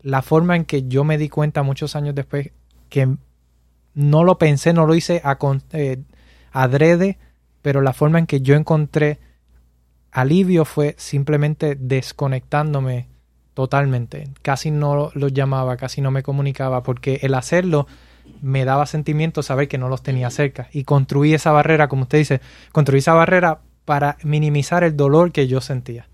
[0.03, 2.51] la forma en que yo me di cuenta muchos años después
[2.89, 3.17] que
[3.95, 5.39] no lo pensé, no lo hice a,
[6.53, 7.19] adrede,
[7.63, 9.19] pero la forma en que yo encontré
[10.13, 13.09] alivio fue simplemente desconectándome
[13.55, 14.29] totalmente.
[14.43, 17.87] Casi no los llamaba, casi no me comunicaba, porque el hacerlo
[18.43, 20.69] me daba sentimiento saber que no los tenía cerca.
[20.73, 22.41] Y construí esa barrera, como usted dice,
[22.73, 26.09] construí esa barrera para minimizar el dolor que yo sentía.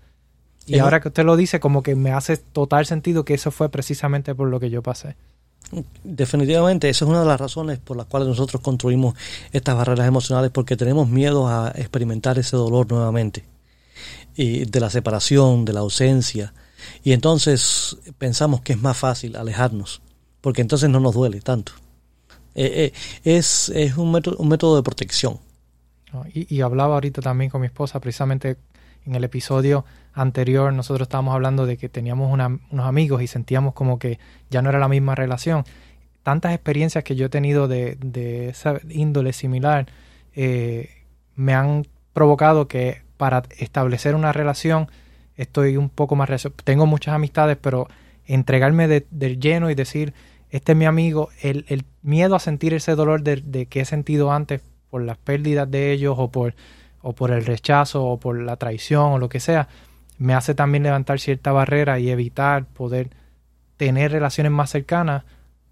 [0.67, 3.69] Y ahora que usted lo dice, como que me hace total sentido que eso fue
[3.69, 5.15] precisamente por lo que yo pasé.
[6.03, 9.15] Definitivamente, esa es una de las razones por las cuales nosotros construimos
[9.51, 13.45] estas barreras emocionales, porque tenemos miedo a experimentar ese dolor nuevamente.
[14.35, 16.53] Y de la separación, de la ausencia,
[17.03, 20.01] y entonces pensamos que es más fácil alejarnos,
[20.41, 21.73] porque entonces no nos duele tanto.
[22.55, 25.39] Eh, eh, es, es un, método, un método de protección.
[26.33, 28.57] Y, y, hablaba ahorita también con mi esposa, precisamente
[29.05, 33.99] en el episodio anterior nosotros estábamos hablando de que teníamos unos amigos y sentíamos como
[33.99, 34.19] que
[34.49, 35.63] ya no era la misma relación.
[36.23, 39.87] Tantas experiencias que yo he tenido de, de esa índole similar
[40.33, 40.89] eh,
[41.35, 44.89] me han provocado que para establecer una relación
[45.35, 46.29] estoy un poco más...
[46.63, 47.87] Tengo muchas amistades, pero
[48.25, 50.13] entregarme de, del lleno y decir,
[50.49, 53.85] este es mi amigo, el, el miedo a sentir ese dolor de, de, que he
[53.85, 56.53] sentido antes por las pérdidas de ellos o por,
[57.01, 59.67] o por el rechazo o por la traición o lo que sea,
[60.21, 63.09] me hace también levantar cierta barrera y evitar poder
[63.77, 65.23] tener relaciones más cercanas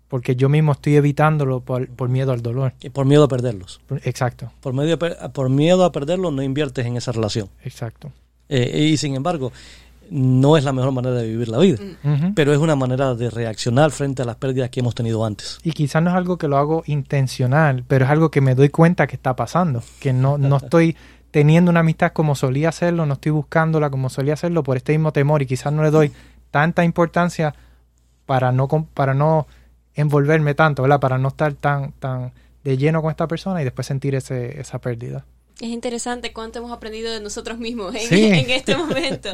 [0.07, 2.73] porque yo mismo estoy evitándolo por, por miedo al dolor.
[2.81, 3.79] Y por miedo a perderlos.
[4.03, 4.51] Exacto.
[4.59, 7.47] Por, medio por miedo a perderlos no inviertes en esa relación.
[7.63, 8.11] Exacto.
[8.49, 9.51] Eh, y sin embargo,
[10.09, 12.33] no es la mejor manera de vivir la vida, uh -huh.
[12.33, 15.59] pero es una manera de reaccionar frente a las pérdidas que hemos tenido antes.
[15.63, 18.69] Y quizás no es algo que lo hago intencional, pero es algo que me doy
[18.69, 20.95] cuenta que está pasando, que no, no estoy
[21.31, 25.13] teniendo una amistad como solía hacerlo, no estoy buscándola como solía hacerlo por este mismo
[25.13, 26.11] temor y quizás no le doy
[26.51, 27.53] tanta importancia
[28.25, 29.47] para no, para no
[29.95, 30.99] envolverme tanto, ¿verdad?
[30.99, 32.31] Para no estar tan, tan
[32.63, 35.25] de lleno con esta persona y después sentir ese, esa pérdida.
[35.59, 38.25] Es interesante cuánto hemos aprendido de nosotros mismos en, sí.
[38.33, 39.29] en este momento,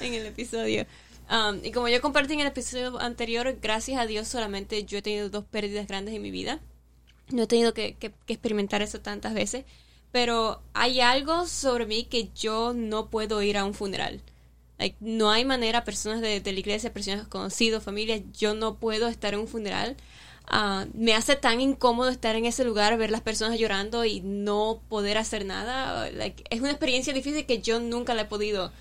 [0.00, 0.84] en el episodio.
[1.30, 5.02] Um, y como yo compartí en el episodio anterior, gracias a Dios solamente yo he
[5.02, 6.58] tenido dos pérdidas grandes en mi vida.
[7.30, 9.64] No he tenido que, que, que experimentar eso tantas veces.
[10.12, 14.20] Pero hay algo sobre mí que yo no puedo ir a un funeral.
[14.78, 19.34] Like, no hay manera, personas de, la iglesia, personas conocidos, familias, yo no puedo estar
[19.34, 19.96] en un funeral.
[20.50, 24.80] Uh, me hace tan incómodo estar en ese lugar, ver las personas llorando y no
[24.88, 26.08] poder hacer nada.
[26.50, 28.72] Es una experiencia difícil que yo nunca le he podido,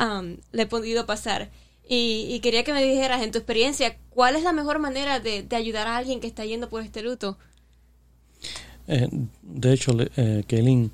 [0.00, 1.50] um, le he podido pasar.
[1.86, 5.44] Y, y, quería que me dijeras, en tu experiencia, ¿cuál es la mejor manera de
[5.50, 7.36] ayudar a alguien que está yendo por este luto?
[8.90, 9.08] Eh,
[9.42, 10.90] de hecho, eh, Kaylin,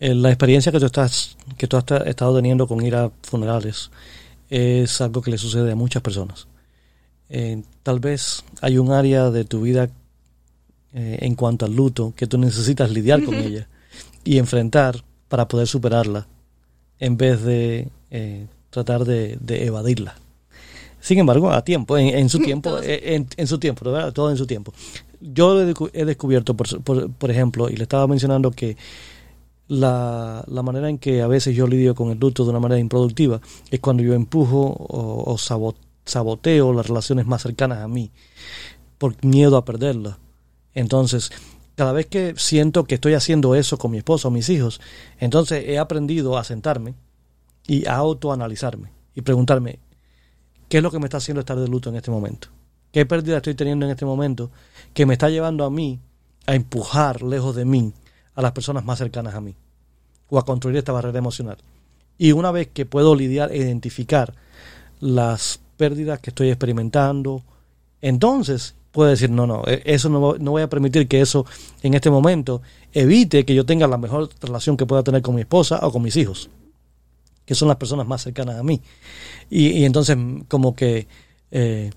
[0.00, 3.90] eh, la experiencia que tú estás que tú has estado teniendo con ir a funerales
[4.48, 6.48] es algo que le sucede a muchas personas.
[7.28, 9.90] Eh, tal vez hay un área de tu vida
[10.98, 13.68] en cuanto al luto que tú necesitas lidiar con ella
[14.24, 16.26] y enfrentar para poder superarla
[16.98, 20.16] en vez de eh, tratar de, de, evadirla.
[21.00, 24.12] Sin embargo, a tiempo, en, en su tiempo, en, en, su tiempo, ¿verdad?
[24.12, 24.72] todo en su tiempo.
[25.20, 28.76] Yo he descubierto, por, por, ejemplo, y le estaba mencionando que
[29.68, 32.78] la, la, manera en que a veces yo lidio con el luto de una manera
[32.78, 35.36] improductiva es cuando yo empujo o,
[36.04, 38.10] saboteo las relaciones más cercanas a mí
[38.98, 40.16] por miedo a perderlas.
[40.74, 41.30] Entonces,
[41.74, 44.80] cada vez que siento que estoy haciendo eso con mi esposa o mis hijos,
[45.18, 46.94] entonces he aprendido a sentarme
[47.66, 49.78] y a autoanalizarme y preguntarme,
[50.68, 52.48] ¿qué es lo que me está haciendo estar de luto en este momento?
[52.92, 54.50] ¿Qué pérdida estoy teniendo en este momento
[54.96, 56.00] que me está llevando a mí
[56.46, 57.92] a empujar lejos de mí
[58.34, 59.54] a las personas más cercanas a mí
[60.30, 61.58] o a construir esta barrera emocional.
[62.16, 64.32] Y una vez que puedo lidiar e identificar
[65.00, 67.42] las pérdidas que estoy experimentando,
[68.00, 71.44] entonces puedo decir, no, no, eso no, no voy a permitir que eso
[71.82, 72.62] en este momento
[72.94, 76.00] evite que yo tenga la mejor relación que pueda tener con mi esposa o con
[76.00, 76.48] mis hijos,
[77.44, 78.80] que son las personas más cercanas a mí.
[79.50, 80.16] Y, y entonces
[80.48, 81.06] como que,
[81.50, 81.90] eh,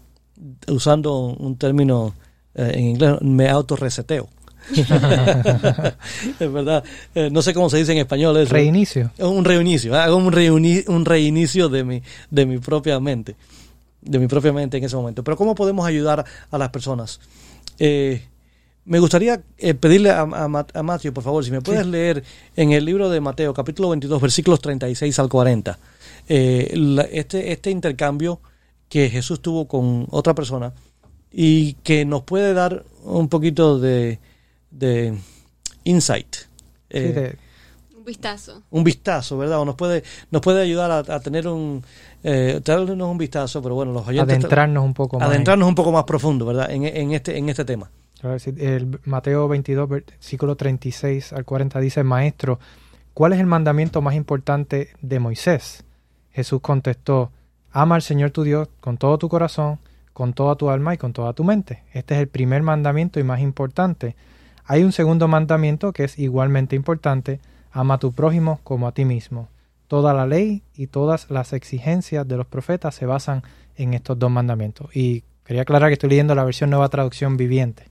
[0.68, 2.14] usando un término
[2.56, 4.30] eh, en inglés, me autorreseteo
[6.40, 6.84] es verdad.
[7.16, 8.54] Eh, no sé cómo se dice en español eso.
[8.54, 9.12] Reinicio.
[9.20, 9.96] Un reinicio.
[9.96, 13.36] Hago un, reuni un reinicio de mi, de mi propia mente.
[14.02, 15.24] De mi propia mente en ese momento.
[15.24, 17.20] Pero ¿cómo podemos ayudar a las personas?
[17.80, 18.22] Eh,
[18.86, 21.92] me gustaría eh, pedirle a, a, a, Matthew, por favor, si me puedes sí.
[21.92, 22.24] leer
[22.56, 25.78] en el libro de Mateo, capítulo 22, versículos 36 al 40,
[26.28, 28.40] eh, la, este, este intercambio
[28.88, 30.74] que Jesús tuvo con otra persona
[31.32, 34.20] y que nos puede dar un poquito de,
[34.72, 35.18] de
[35.84, 36.36] insight.
[36.90, 37.38] Eh, sí, de...
[37.98, 38.64] Un vistazo.
[38.72, 39.60] Un vistazo, ¿verdad?
[39.60, 41.84] O nos puede, nos puede ayudar a, a tener un,
[42.24, 44.38] eh, un vistazo, pero bueno, los oyentes...
[44.38, 45.30] Adentrarnos un poco más.
[45.30, 46.72] Adentrarnos un poco más profundo, ¿verdad?
[46.72, 47.92] En, en, este, en este tema.
[48.22, 52.60] El Mateo 22, versículo 36 al 40 dice, Maestro,
[53.14, 55.86] ¿cuál es el mandamiento más importante de Moisés?
[56.32, 57.32] Jesús contestó,
[57.72, 59.80] ama al Señor tu Dios con todo tu corazón,
[60.20, 61.82] con toda tu alma y con toda tu mente.
[61.94, 64.18] Este es el primer mandamiento y más importante.
[64.66, 67.40] Hay un segundo mandamiento que es igualmente importante,
[67.72, 69.48] ama a tu prójimo como a ti mismo.
[69.88, 73.44] Toda la ley y todas las exigencias de los profetas se basan
[73.78, 74.94] en estos dos mandamientos.
[74.94, 77.86] Y quería aclarar que estoy leyendo la versión nueva traducción viviente.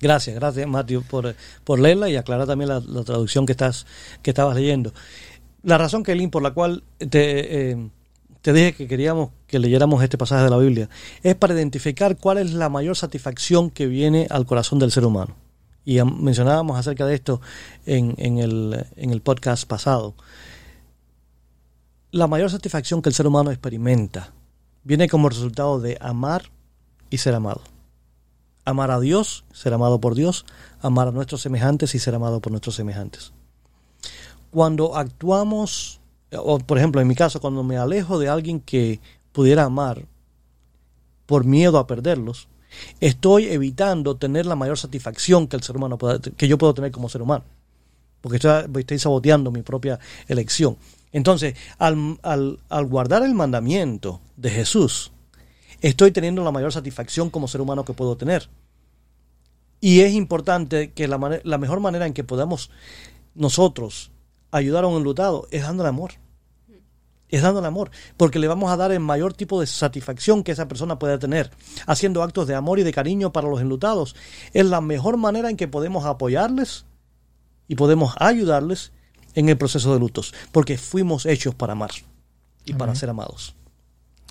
[0.00, 3.88] Gracias, gracias Matthew por, por leerla y aclarar también la, traducción que, estás,
[4.22, 4.92] que estabas leyendo.
[5.64, 7.90] La razón, Kelly, por la cual te, eh,
[8.42, 10.88] te dije que queríamos que leyéramos este pasaje de la Biblia
[11.22, 15.36] es para identificar cuál es la mayor satisfacción que viene al corazón del ser humano
[15.84, 17.40] y mencionábamos acerca de esto
[17.86, 20.14] en, el, en el podcast pasado.
[22.10, 24.32] La mayor satisfacción que el ser humano experimenta
[24.84, 26.50] viene como resultado de amar
[27.10, 27.62] y ser amado.
[28.64, 30.44] Amar a Dios, ser amado por Dios,
[30.80, 33.32] amar a nuestros semejantes y ser amado por nuestros semejantes.
[34.50, 36.01] Cuando actuamos,
[36.38, 39.00] o por ejemplo en mi caso, cuando me alejo de alguien que
[39.32, 40.06] pudiera amar
[41.26, 42.48] por miedo a perderlos,
[43.00, 46.90] estoy evitando tener la mayor satisfacción que el ser humano pueda, que yo puedo tener
[46.90, 47.44] como ser humano.
[48.20, 50.76] Porque estoy, saboteando mi propia elección.
[51.12, 55.10] Entonces, al, al, al guardar el mandamiento de Jesús,
[55.80, 58.48] estoy teniendo la mayor satisfacción como ser humano que puedo tener.
[59.80, 62.70] Y es importante que la, la mejor manera en que podamos
[63.34, 64.12] nosotros
[64.52, 66.12] ayudar a un enlutado es dándole amor.
[67.32, 70.68] Es dándole amor, porque le vamos a dar el mayor tipo de satisfacción que esa
[70.68, 71.50] persona pueda tener,
[71.86, 74.14] haciendo actos de amor y de cariño para los enlutados.
[74.52, 76.84] Es la mejor manera en que podemos apoyarles
[77.68, 78.92] y podemos ayudarles
[79.34, 81.90] en el proceso de lutos, porque fuimos hechos para amar
[82.66, 83.56] y para ser amados.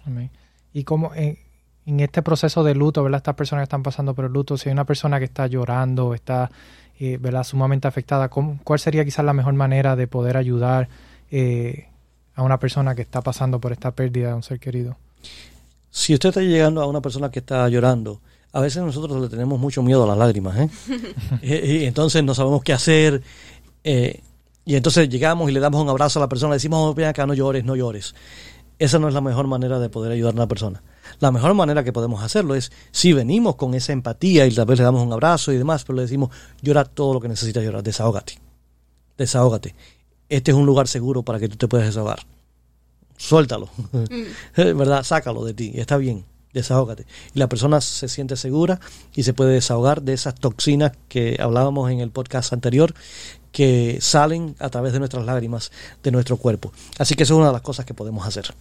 [0.06, 0.30] Amén.
[0.72, 1.40] Y como en,
[1.88, 3.18] en, este proceso de luto, ¿verdad?
[3.18, 6.14] Estas personas que están pasando por el luto, si hay una persona que está llorando,
[6.14, 6.52] está
[7.00, 7.44] eh, ¿verdad?
[7.44, 10.88] sumamente afectada, ¿cómo, ¿cuál sería quizás la mejor manera de poder ayudar
[11.32, 11.88] eh,
[12.36, 14.98] a una persona que está pasando por esta pérdida de un ser querido?
[15.90, 18.22] Si usted está llegando a una persona que está llorando,
[18.54, 20.70] a veces nosotros le tenemos mucho miedo a las lágrimas, ¿eh?
[21.42, 23.22] y, y, entonces no sabemos qué hacer.
[23.84, 24.22] Eh,
[24.66, 27.08] y entonces llegamos y le damos un abrazo a la persona, le decimos, oh, ven
[27.08, 28.14] acá, no llores, no llores.
[28.78, 30.82] Esa no es la mejor manera de poder ayudar a una persona.
[31.20, 34.80] La mejor manera que podemos hacerlo es si venimos con esa empatía y tal vez
[34.80, 36.30] le damos un abrazo y demás, pero le decimos,
[36.62, 38.40] llora todo lo que necesitas llorar, desahógate,
[39.18, 39.76] desahógate.
[40.32, 42.22] Este es un lugar seguro para que tú te puedas desahogar.
[43.18, 44.56] Suéltalo, mm.
[44.78, 45.04] ¿verdad?
[45.04, 47.06] Sácalo de ti, está bien, desahógate.
[47.36, 48.80] Y la persona se siente segura
[49.14, 52.96] y se puede desahogar de esas toxinas que hablábamos en el podcast anterior,
[53.52, 55.70] que salen a través de nuestras lágrimas
[56.02, 56.72] de nuestro cuerpo.
[56.98, 58.56] Así que eso es una de las cosas que podemos hacer.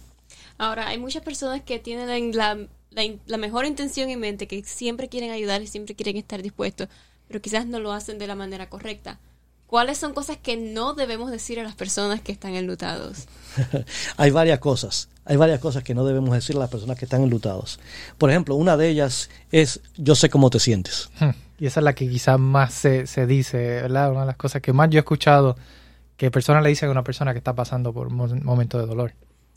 [0.57, 2.57] Ahora, hay muchas personas que tienen la,
[2.89, 6.89] la, la, mejor intención en mente, que siempre quieren ayudar y siempre quieren estar dispuestos,
[7.29, 9.21] pero quizás no lo hacen de la manera correcta.
[9.71, 13.29] ¿Cuáles son cosas que no debemos decir a las personas que están enlutados?
[14.17, 15.07] hay varias cosas.
[15.23, 17.79] Hay varias cosas que no debemos decir a las personas que están enlutados.
[18.17, 21.09] Por ejemplo, una de ellas es yo sé cómo te sientes.
[21.57, 24.11] Y esa es la que quizás más se, se dice, ¿verdad?
[24.11, 25.55] Una de las cosas que más yo he escuchado
[26.17, 29.13] que personas le dicen a una persona que está pasando por un momento de dolor.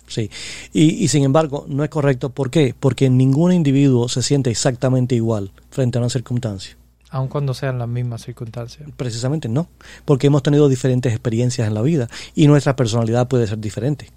[0.07, 0.31] Sí,
[0.73, 2.31] y, y, sin embargo no es correcto.
[2.31, 2.73] ¿Por qué?
[2.79, 6.77] Porque ningún individuo se siente exactamente igual frente a una circunstancia.
[7.15, 8.91] Aun cuando sean las mismas circunstancias.
[8.97, 9.69] Precisamente no,
[10.05, 14.11] porque hemos tenido diferentes experiencias en la vida y nuestra personalidad puede ser diferente.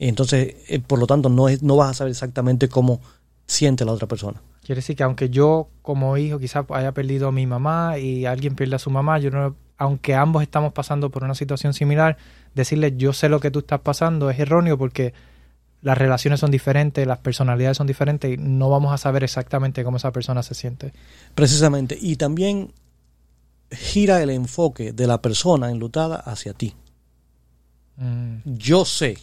[0.00, 3.00] Entonces, eh, por lo tanto, no, es, no vas a saber exactamente cómo
[3.46, 4.42] siente la otra persona.
[4.64, 8.56] Quiere decir que aunque yo como hijo quizás haya perdido a mi mamá y alguien
[8.56, 12.16] pierde a su mamá, yo no, aunque ambos estamos pasando por una situación similar,
[12.52, 15.14] decirle yo sé lo que tú estás pasando es erróneo porque
[15.80, 19.96] las relaciones son diferentes, las personalidades son diferentes y no vamos a saber exactamente cómo
[19.98, 20.92] esa persona se siente.
[21.34, 21.96] Precisamente.
[22.00, 22.72] Y también
[23.70, 26.74] gira el enfoque de la persona enlutada hacia ti.
[27.96, 28.38] Mm.
[28.44, 29.18] Yo sé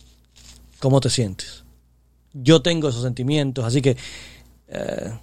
[0.80, 1.64] cómo te sientes.
[2.34, 3.98] Yo tengo esos sentimientos, así que
[4.68, 5.14] eh,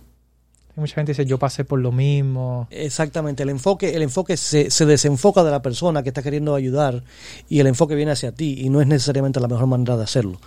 [0.74, 2.66] Mucha gente dice, yo pasé por lo mismo.
[2.70, 7.04] Exactamente, el enfoque, el enfoque se, se, desenfoca de la persona que está queriendo ayudar
[7.50, 10.40] y el enfoque viene hacia ti y no es necesariamente la mejor manera de hacerlo.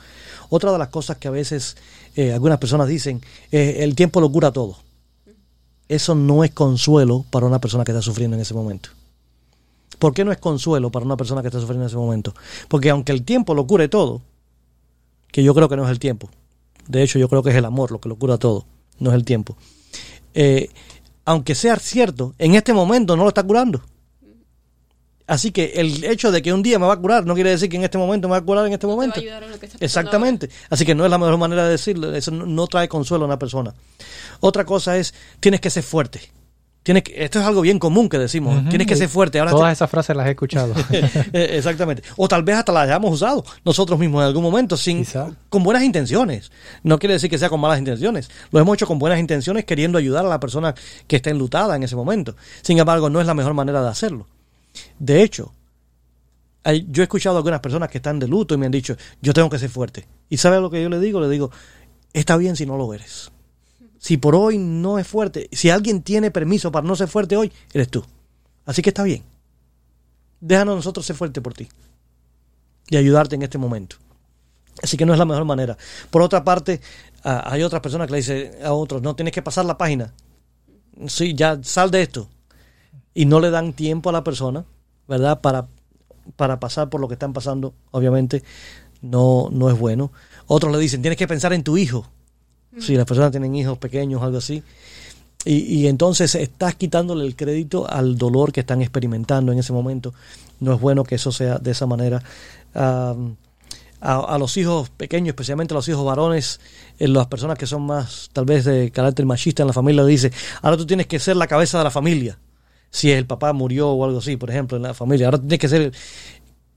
[0.50, 1.78] Otra de las cosas que a veces
[2.16, 4.78] eh, algunas personas dicen, eh, el tiempo lo cura todo.
[5.88, 8.90] Eso no es consuelo para una persona que está sufriendo en ese momento.
[10.00, 12.34] ¿Por qué no es consuelo para una persona que está sufriendo en ese momento?
[12.68, 14.22] Porque aunque el tiempo lo cure todo,
[15.32, 16.30] que yo creo que no es el tiempo,
[16.88, 18.66] de hecho yo creo que es el amor lo que lo cura todo,
[19.00, 19.56] no es el tiempo
[20.36, 20.70] eh,
[21.24, 23.82] aunque sea cierto, en este momento no lo está curando.
[25.28, 27.68] Así que el hecho de que un día me va a curar no quiere decir
[27.68, 29.20] que en este momento me va a curar en este momento.
[29.80, 30.50] Exactamente.
[30.70, 32.14] Así que no es la mejor manera de decirlo.
[32.14, 33.74] Eso no trae consuelo a una persona.
[34.40, 36.22] Otra cosa es, tienes que ser fuerte.
[36.84, 38.70] Tienes que, esto es algo bien común que decimos.
[38.70, 39.40] Tienes que ser fuerte.
[39.40, 40.76] Ahora Todas esas frases las he escuchado.
[41.34, 42.04] Exactamente.
[42.16, 45.04] O tal vez hasta las hayamos usado nosotros mismos en algún momento sin,
[45.50, 46.52] con buenas intenciones.
[46.84, 48.30] No quiere decir que sea con malas intenciones.
[48.52, 50.76] Lo hemos hecho con buenas intenciones queriendo ayudar a la persona
[51.08, 52.36] que está enlutada en ese momento.
[52.62, 54.28] Sin embargo, no es la mejor manera de hacerlo.
[55.00, 55.54] De hecho,
[56.88, 59.34] yo he escuchado a algunas personas que están de luto y me han dicho, yo
[59.34, 60.08] tengo que ser fuerte.
[60.30, 61.20] ¿Y sabe lo que yo le digo?
[61.22, 61.52] Le digo,
[62.14, 63.32] está bien si no lo eres.
[64.00, 67.52] Si por hoy no es fuerte, si alguien tiene permiso para no ser fuerte hoy,
[67.74, 68.04] eres tú.
[68.66, 69.24] Así que está bien.
[70.40, 71.68] Déjanos nosotros ser fuerte por ti
[72.90, 73.98] y ayudarte en este momento.
[74.84, 75.78] Así que no es la mejor manera.
[76.10, 76.82] Por otra parte,
[77.24, 80.14] hay otras personas que le dicen a otros, no tienes que pasar la página.
[81.08, 82.30] Sí, ya sal de esto.
[83.16, 84.66] Y no le dan tiempo a la persona,
[85.08, 85.42] ¿verdad?
[85.42, 85.68] Para,
[86.36, 88.44] para pasar por lo que están pasando, obviamente,
[89.02, 90.12] no, no es bueno.
[90.46, 92.06] Otros le dicen, tienes que pensar en tu hijo.
[92.78, 94.62] Si las personas tienen hijos pequeños algo así.
[95.46, 100.14] Y, y, entonces estás quitándole el crédito al dolor que están experimentando en ese momento.
[100.60, 102.22] No es bueno que eso sea de esa manera.
[102.74, 103.36] Um,
[104.06, 106.60] a, los hijos pequeños, especialmente a los hijos varones,
[107.00, 110.12] en las personas que son más tal vez de carácter machista en la familia, le
[110.12, 112.38] dice, ahora tú tienes que ser la cabeza de la familia.
[112.96, 115.68] Si el papá murió o algo así, por ejemplo, en la familia, ahora tienes que
[115.68, 115.92] ser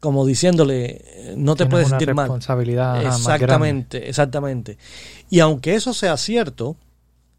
[0.01, 2.25] como diciéndole, no te puedes sentir mal.
[2.25, 4.79] responsabilidad exactamente, exactamente.
[5.31, 6.75] Y aunque eso sea cierto,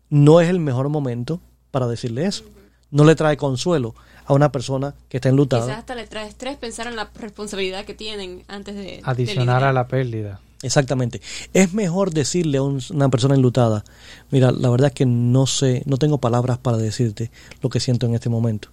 [0.09, 2.45] no es el mejor momento para decirle eso.
[2.89, 5.65] No le trae consuelo a una persona que está enlutada.
[5.65, 9.01] Quizás hasta le trae estrés pensar en la responsabilidad que tienen antes de...
[9.03, 10.39] Adicionar a la pérdida.
[10.61, 11.21] Exactamente.
[11.53, 13.83] Es mejor decirle a una persona enlutada,
[14.29, 17.31] mira, la verdad es que no sé, no tengo palabras para decirte
[17.61, 18.69] lo que siento en este momento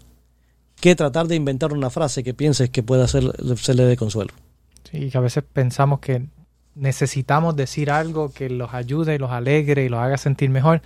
[0.80, 3.24] que tratar de inventar una frase que pienses que pueda ser,
[3.56, 4.32] serle de consuelo.
[4.90, 6.26] Sí, que a veces pensamos que
[6.74, 10.82] necesitamos decir algo que los ayude y los alegre y los haga sentir mejor,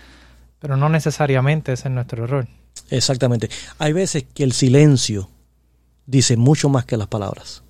[0.59, 2.47] pero no necesariamente ese es nuestro error.
[2.91, 3.51] Exactamente.
[3.79, 5.29] Hay veces que el silencio
[6.07, 7.63] dice mucho más que las palabras.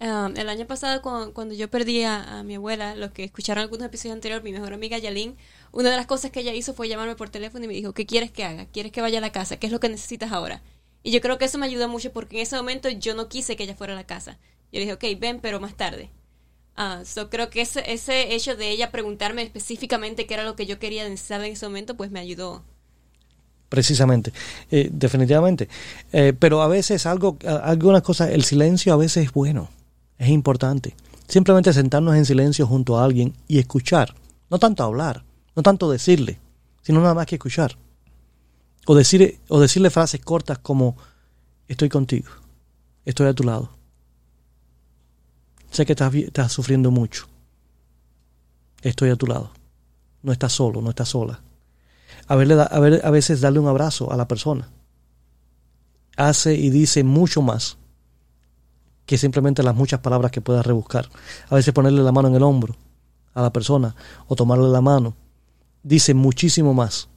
[0.00, 4.44] El año pasado, cuando, yo perdí a, mi abuela, los que escucharon algunos episodios anteriores,
[4.44, 5.36] mi mejor amiga Yalin,
[5.72, 8.06] una de las cosas que ella hizo fue llamarme por teléfono y me dijo, ¿qué
[8.06, 8.66] quieres que haga?
[8.66, 9.56] ¿Quieres que vaya a la casa?
[9.56, 10.62] ¿Qué es lo que necesitas ahora?
[11.02, 13.56] Y yo creo que eso me ayudó mucho porque en ese momento yo no quise
[13.56, 14.38] que ella fuera a la casa.
[14.72, 16.10] Yo le dije, ok, ven, pero más tarde.
[16.76, 20.66] Ah, so creo que ese, ese hecho de ella preguntarme específicamente qué era lo que
[20.66, 22.62] yo quería necesitar en ese momento, pues me ayudó.
[23.68, 24.32] Precisamente,
[24.70, 25.68] eh, definitivamente.
[26.12, 29.70] Eh, pero a veces algo, algunas cosas, el silencio a veces es bueno
[30.18, 30.94] es importante.
[31.28, 34.14] Simplemente sentarnos en silencio junto a alguien y escuchar.
[34.50, 36.40] No tanto hablar, no tanto decirle,
[36.82, 37.76] sino nada más que escuchar.
[38.86, 40.96] O, decir, o decirle frases cortas como,
[41.68, 42.30] estoy contigo,
[43.04, 43.70] estoy a tu lado.
[45.70, 47.26] Sé que estás, estás sufriendo mucho.
[48.80, 49.52] Estoy a tu lado.
[50.22, 51.42] No estás solo, no estás sola.
[52.26, 54.70] A, a, ver, a veces darle un abrazo a la persona.
[56.16, 57.76] Hace y dice mucho más
[59.08, 61.08] que simplemente las muchas palabras que puedas rebuscar.
[61.48, 62.76] A veces ponerle la mano en el hombro
[63.32, 63.96] a la persona
[64.26, 65.16] o tomarle la mano
[65.82, 67.08] dice muchísimo más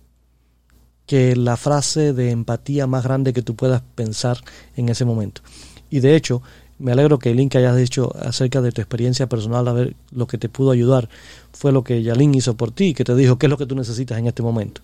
[1.06, 4.38] que la frase de empatía más grande que tú puedas pensar
[4.78, 5.42] en ese momento.
[5.89, 6.42] Y de hecho,
[6.80, 10.38] me alegro que Link hayas dicho acerca de tu experiencia personal, a ver lo que
[10.38, 11.10] te pudo ayudar.
[11.52, 13.76] Fue lo que Yalin hizo por ti, que te dijo qué es lo que tú
[13.76, 14.80] necesitas en este momento.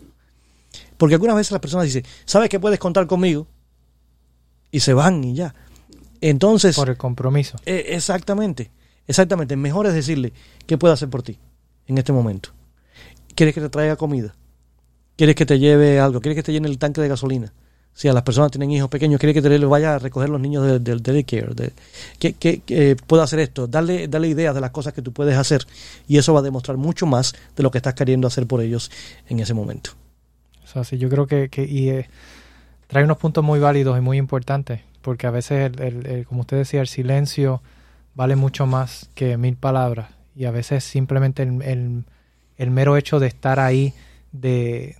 [0.97, 3.47] Porque algunas veces las personas dicen, ¿sabes que puedes contar conmigo?
[4.71, 5.55] Y se van y ya.
[6.21, 6.75] Entonces.
[6.75, 7.57] Por el compromiso.
[7.65, 8.71] Eh, exactamente.
[9.07, 9.55] Exactamente.
[9.55, 10.33] Mejor es decirle,
[10.65, 11.39] ¿qué puedo hacer por ti
[11.87, 12.49] en este momento?
[13.35, 14.35] ¿Quieres que te traiga comida?
[15.15, 16.21] ¿Quieres que te lleve algo?
[16.21, 17.53] ¿Quieres que te llene el tanque de gasolina?
[17.93, 20.63] Si a las personas tienen hijos pequeños, ¿quieres que te vaya a recoger los niños
[20.67, 21.55] del, del daycare?
[21.55, 21.73] De,
[22.19, 23.65] que, puedo hacer esto.
[23.65, 25.65] Darle, darle ideas de las cosas que tú puedes hacer.
[26.07, 28.91] Y eso va a demostrar mucho más de lo que estás queriendo hacer por ellos
[29.29, 29.91] en ese momento.
[30.63, 32.07] O sea, sí, yo creo que, y, eh,
[32.85, 36.81] trae unos puntos muy válidos y muy importantes porque a veces, el, como usted decía,
[36.81, 37.61] el silencio
[38.13, 40.09] vale mucho más que mil palabras.
[40.35, 42.03] Y a veces simplemente el,
[42.57, 43.93] el, mero hecho de estar ahí,
[44.33, 44.97] de,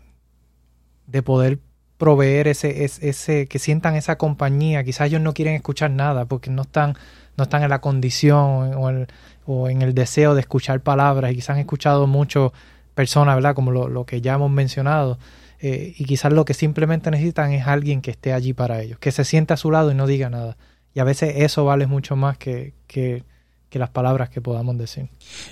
[1.07, 1.59] de poder
[1.97, 6.61] proveer ese, ese, que sientan esa compañía, quizás ellos no quieren escuchar nada porque no
[6.61, 6.95] están,
[7.35, 9.05] no están en la condición o,
[9.45, 11.33] o en el deseo de escuchar palabras.
[11.33, 12.53] Y quizás han escuchado mucho
[12.95, 13.55] personas, ¿verdad?
[13.55, 15.19] Como lo, lo que ya hemos mencionado,
[15.59, 19.11] eh, y quizás lo que simplemente necesitan es alguien que esté allí para ellos, que
[19.11, 20.57] se sienta a su lado y no diga nada.
[20.93, 23.23] Y a veces eso vale mucho más que, que,
[23.71, 25.07] las palabras que podamos decir.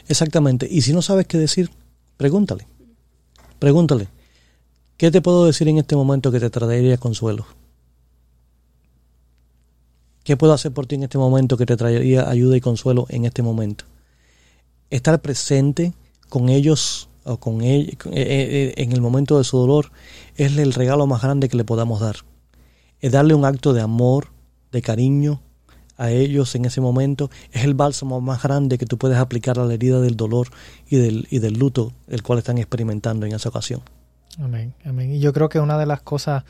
[0.08, 0.68] Exactamente.
[0.70, 1.70] Y si no sabes qué decir,
[2.18, 2.66] pregúntale.
[3.60, 4.08] Pregúntale.
[4.98, 7.46] ¿Qué te puedo decir en este momento que te traería consuelo?
[10.24, 13.26] ¿Qué puedo hacer por ti en este momento que te traería ayuda y consuelo en
[13.26, 13.86] este momento?
[14.90, 15.94] Estar presente
[16.30, 19.92] con ellos o con ella, eh, eh, en el momento de su dolor,
[20.36, 22.18] es el regalo más grande que le podamos dar.
[23.02, 24.28] Es darle un acto de amor,
[24.72, 25.42] de cariño
[25.98, 27.30] a ellos en ese momento.
[27.52, 30.48] Es el bálsamo más grande que tú puedes aplicar a la herida del dolor
[30.88, 33.82] y del, y del luto el cual están experimentando en esa ocasión.
[34.40, 35.12] Amén, amén.
[35.12, 36.44] Y yo creo que una de las cosas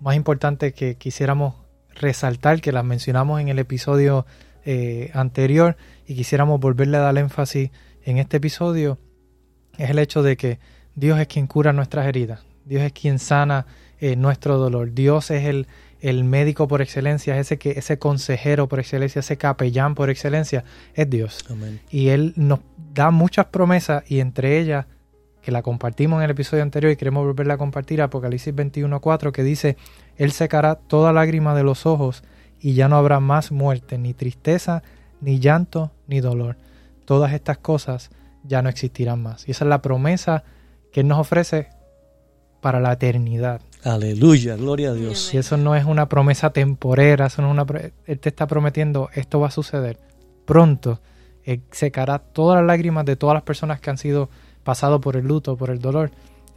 [0.00, 1.54] más importantes que quisiéramos
[1.94, 4.26] resaltar, que las mencionamos en el episodio
[4.64, 7.70] eh, anterior y quisiéramos volverle a dar énfasis
[8.04, 8.98] en este episodio,
[9.78, 10.58] es el hecho de que
[10.94, 13.66] Dios es quien cura nuestras heridas, Dios es quien sana
[14.00, 15.66] eh, nuestro dolor, Dios es el,
[16.00, 20.64] el médico por excelencia, ese, que, ese consejero por excelencia, ese capellán por excelencia,
[20.94, 21.44] es Dios.
[21.90, 22.60] Y Él nos
[22.92, 24.86] da muchas promesas y entre ellas,
[25.42, 29.42] que la compartimos en el episodio anterior y queremos volverla a compartir, Apocalipsis 21.4, que
[29.42, 29.76] dice,
[30.16, 32.22] Él secará toda lágrima de los ojos
[32.60, 34.82] y ya no habrá más muerte, ni tristeza,
[35.20, 36.56] ni llanto, ni dolor.
[37.04, 38.10] Todas estas cosas
[38.44, 39.48] ya no existirán más.
[39.48, 40.44] Y esa es la promesa
[40.92, 41.68] que Él nos ofrece
[42.60, 43.60] para la eternidad.
[43.82, 45.34] Aleluya, gloria a Dios.
[45.34, 49.08] Y eso no es una promesa temporera, eso no es una, Él te está prometiendo,
[49.14, 49.98] esto va a suceder
[50.44, 51.00] pronto
[51.44, 54.28] Él secará todas las lágrimas de todas las personas que han sido
[54.64, 56.10] pasado por el luto, por el dolor,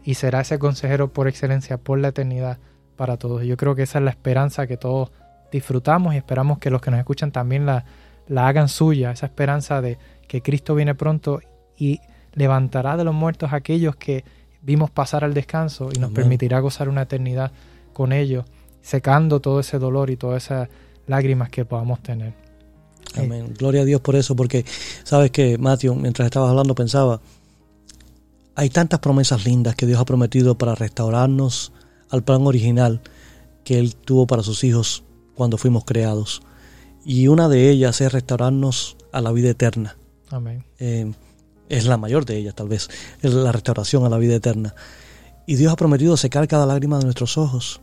[0.04, 2.60] y será ese consejero por excelencia por la eternidad
[2.96, 3.44] para todos.
[3.44, 5.12] Yo creo que esa es la esperanza que todos
[5.52, 7.86] disfrutamos y esperamos que los que nos escuchan también la,
[8.28, 11.40] la hagan suya, esa esperanza de que Cristo viene pronto
[11.78, 12.00] y
[12.34, 14.24] levantará de los muertos a aquellos que
[14.62, 16.14] vimos pasar al descanso y nos Amén.
[16.14, 17.52] permitirá gozar una eternidad
[17.94, 18.46] con ellos,
[18.82, 20.70] secando todo ese dolor y todas esas
[21.08, 22.34] lágrimas que podamos tener.
[23.16, 23.54] Amén.
[23.58, 24.66] Gloria a Dios por eso, porque
[25.04, 27.22] sabes que, Matthew, mientras estabas hablando pensaba,
[28.56, 31.72] hay tantas promesas lindas que Dios ha prometido para restaurarnos
[32.10, 33.02] al plan original
[33.64, 35.04] que Él tuvo para sus hijos
[35.36, 36.42] cuando fuimos creados.
[37.06, 39.98] Y una de ellas es restaurarnos a la vida eterna.
[40.32, 40.64] Amén.
[40.80, 41.12] Eh,
[41.70, 42.89] es la mayor de ellas, tal vez,
[43.22, 44.76] es la restauración a la vida eterna.
[45.45, 47.82] Y Dios ha prometido secar cada lágrima de nuestros ojos.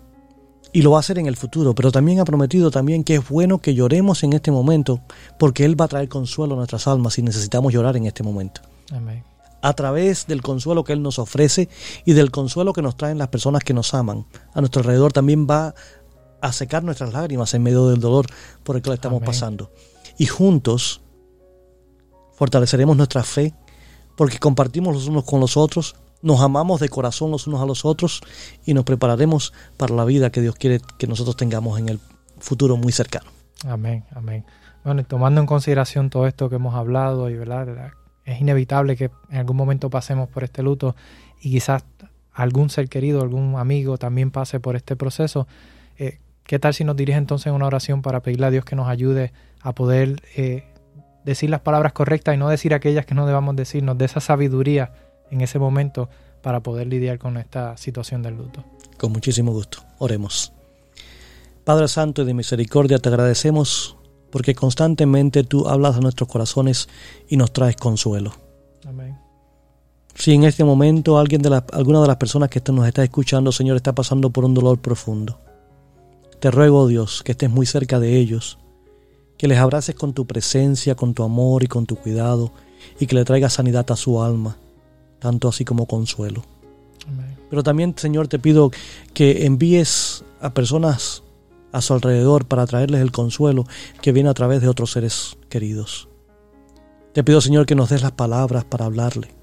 [0.72, 3.28] Y lo va a hacer en el futuro, pero también ha prometido también que es
[3.28, 5.00] bueno que lloremos en este momento,
[5.38, 8.62] porque Él va a traer consuelo a nuestras almas si necesitamos llorar en este momento.
[8.90, 9.22] Amén.
[9.60, 11.68] A través del consuelo que Él nos ofrece
[12.04, 15.46] y del consuelo que nos traen las personas que nos aman a nuestro alrededor, también
[15.48, 15.74] va
[16.40, 18.26] a secar nuestras lágrimas en medio del dolor
[18.64, 19.26] por el que lo estamos Amén.
[19.26, 19.70] pasando.
[20.18, 21.02] Y juntos
[22.32, 23.54] fortaleceremos nuestra fe
[24.22, 27.84] porque compartimos los unos con los otros, nos amamos de corazón los unos a los
[27.84, 28.20] otros
[28.64, 31.98] y nos prepararemos para la vida que Dios quiere que nosotros tengamos en el
[32.38, 33.28] futuro muy cercano.
[33.66, 34.44] Amén, amén.
[34.84, 37.94] Bueno, y tomando en consideración todo esto que hemos hablado y verdad,
[38.24, 40.94] es inevitable que en algún momento pasemos por este luto
[41.40, 41.82] y quizás
[42.32, 45.48] algún ser querido, algún amigo también pase por este proceso.
[45.98, 48.76] Eh, ¿Qué tal si nos dirige entonces en una oración para pedirle a Dios que
[48.76, 50.71] nos ayude a poder eh,
[51.24, 54.20] decir las palabras correctas y no decir aquellas que no debamos decir, nos dé esa
[54.20, 54.92] sabiduría
[55.30, 56.08] en ese momento
[56.42, 58.64] para poder lidiar con esta situación del luto?
[58.98, 59.78] Con muchísimo gusto.
[59.98, 60.52] Oremos.
[61.64, 63.96] Padre Santo y de misericordia, te agradecemos
[64.30, 66.88] porque constantemente tú hablas a nuestros corazones
[67.28, 68.32] y nos traes consuelo.
[68.86, 69.16] Amén.
[70.14, 73.52] Si en este momento alguien de la- alguna de las personas que nos está escuchando,
[73.52, 75.38] Señor, está pasando por un dolor profundo,
[76.40, 78.58] te ruego, Dios, que estés muy cerca de ellos,
[79.42, 82.52] que les abraces con tu presencia, con tu amor y con tu cuidado,
[83.00, 84.56] y que le traigas sanidad a su alma,
[85.18, 86.44] tanto así como consuelo.
[87.08, 87.36] Amén.
[87.50, 88.70] Pero también, Señor, te pido
[89.12, 91.24] que envíes a personas
[91.72, 93.66] a su alrededor para traerles el consuelo
[94.00, 96.08] que viene a través de otros seres queridos.
[97.12, 99.34] Te pido, Señor, que nos des las palabras para hablarle.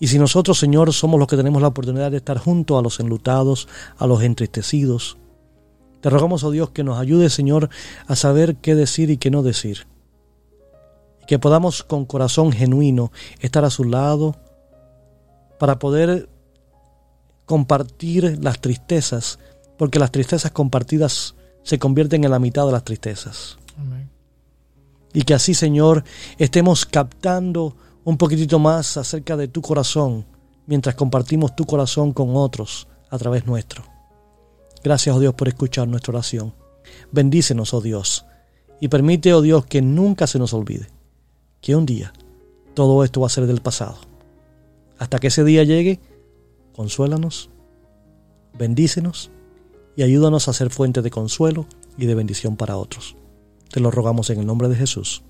[0.00, 2.98] Y si nosotros, Señor, somos los que tenemos la oportunidad de estar junto a los
[2.98, 5.18] enlutados, a los entristecidos,
[6.00, 7.68] te rogamos, oh Dios, que nos ayude, Señor,
[8.06, 9.86] a saber qué decir y qué no decir.
[11.22, 14.36] Y que podamos con corazón genuino estar a su lado
[15.58, 16.28] para poder
[17.46, 19.38] compartir las tristezas,
[19.76, 23.58] porque las tristezas compartidas se convierten en la mitad de las tristezas.
[23.76, 24.08] Amén.
[25.12, 26.04] Y que así, Señor,
[26.36, 27.74] estemos captando
[28.04, 30.26] un poquitito más acerca de tu corazón
[30.66, 33.97] mientras compartimos tu corazón con otros a través nuestro.
[34.88, 36.54] Gracias, oh Dios, por escuchar nuestra oración.
[37.12, 38.24] Bendícenos, oh Dios,
[38.80, 40.86] y permite, oh Dios, que nunca se nos olvide
[41.60, 42.14] que un día
[42.72, 43.98] todo esto va a ser del pasado.
[44.98, 46.00] Hasta que ese día llegue,
[46.74, 47.50] consuélanos,
[48.58, 49.30] bendícenos
[49.94, 51.66] y ayúdanos a ser fuente de consuelo
[51.98, 53.14] y de bendición para otros.
[53.70, 55.22] Te lo rogamos en el nombre de Jesús.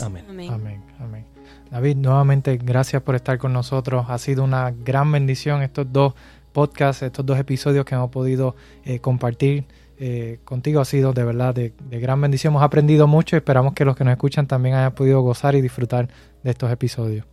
[0.00, 0.26] Amén.
[0.28, 0.52] Amén.
[0.52, 1.26] Amén, amén.
[1.72, 4.06] David, nuevamente gracias por estar con nosotros.
[4.08, 6.14] Ha sido una gran bendición estos dos
[6.56, 9.66] podcasts, estos dos episodios que hemos podido eh, compartir
[9.98, 10.80] eh, contigo.
[10.80, 12.52] Ha sido de verdad de, de gran bendición.
[12.54, 15.60] Hemos aprendido mucho y esperamos que los que nos escuchan también hayan podido gozar y
[15.60, 16.08] disfrutar
[16.42, 17.26] de estos episodios.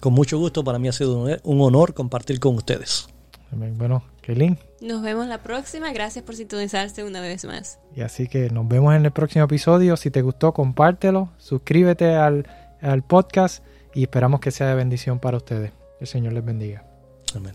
[0.00, 3.06] Con mucho gusto, para mí ha sido un honor compartir con ustedes.
[3.52, 5.92] Bueno, Kelly, Nos vemos la próxima.
[5.92, 7.78] Gracias por sintonizarse una vez más.
[7.94, 9.96] y así que nos vemos en el próximo episodio.
[9.96, 12.46] Si te gustó, compártelo, suscríbete al,
[12.80, 13.62] al podcast
[13.94, 15.70] y esperamos que sea de bendición para ustedes.
[15.98, 16.84] Que el Señor les bendiga.
[17.36, 17.54] Amén.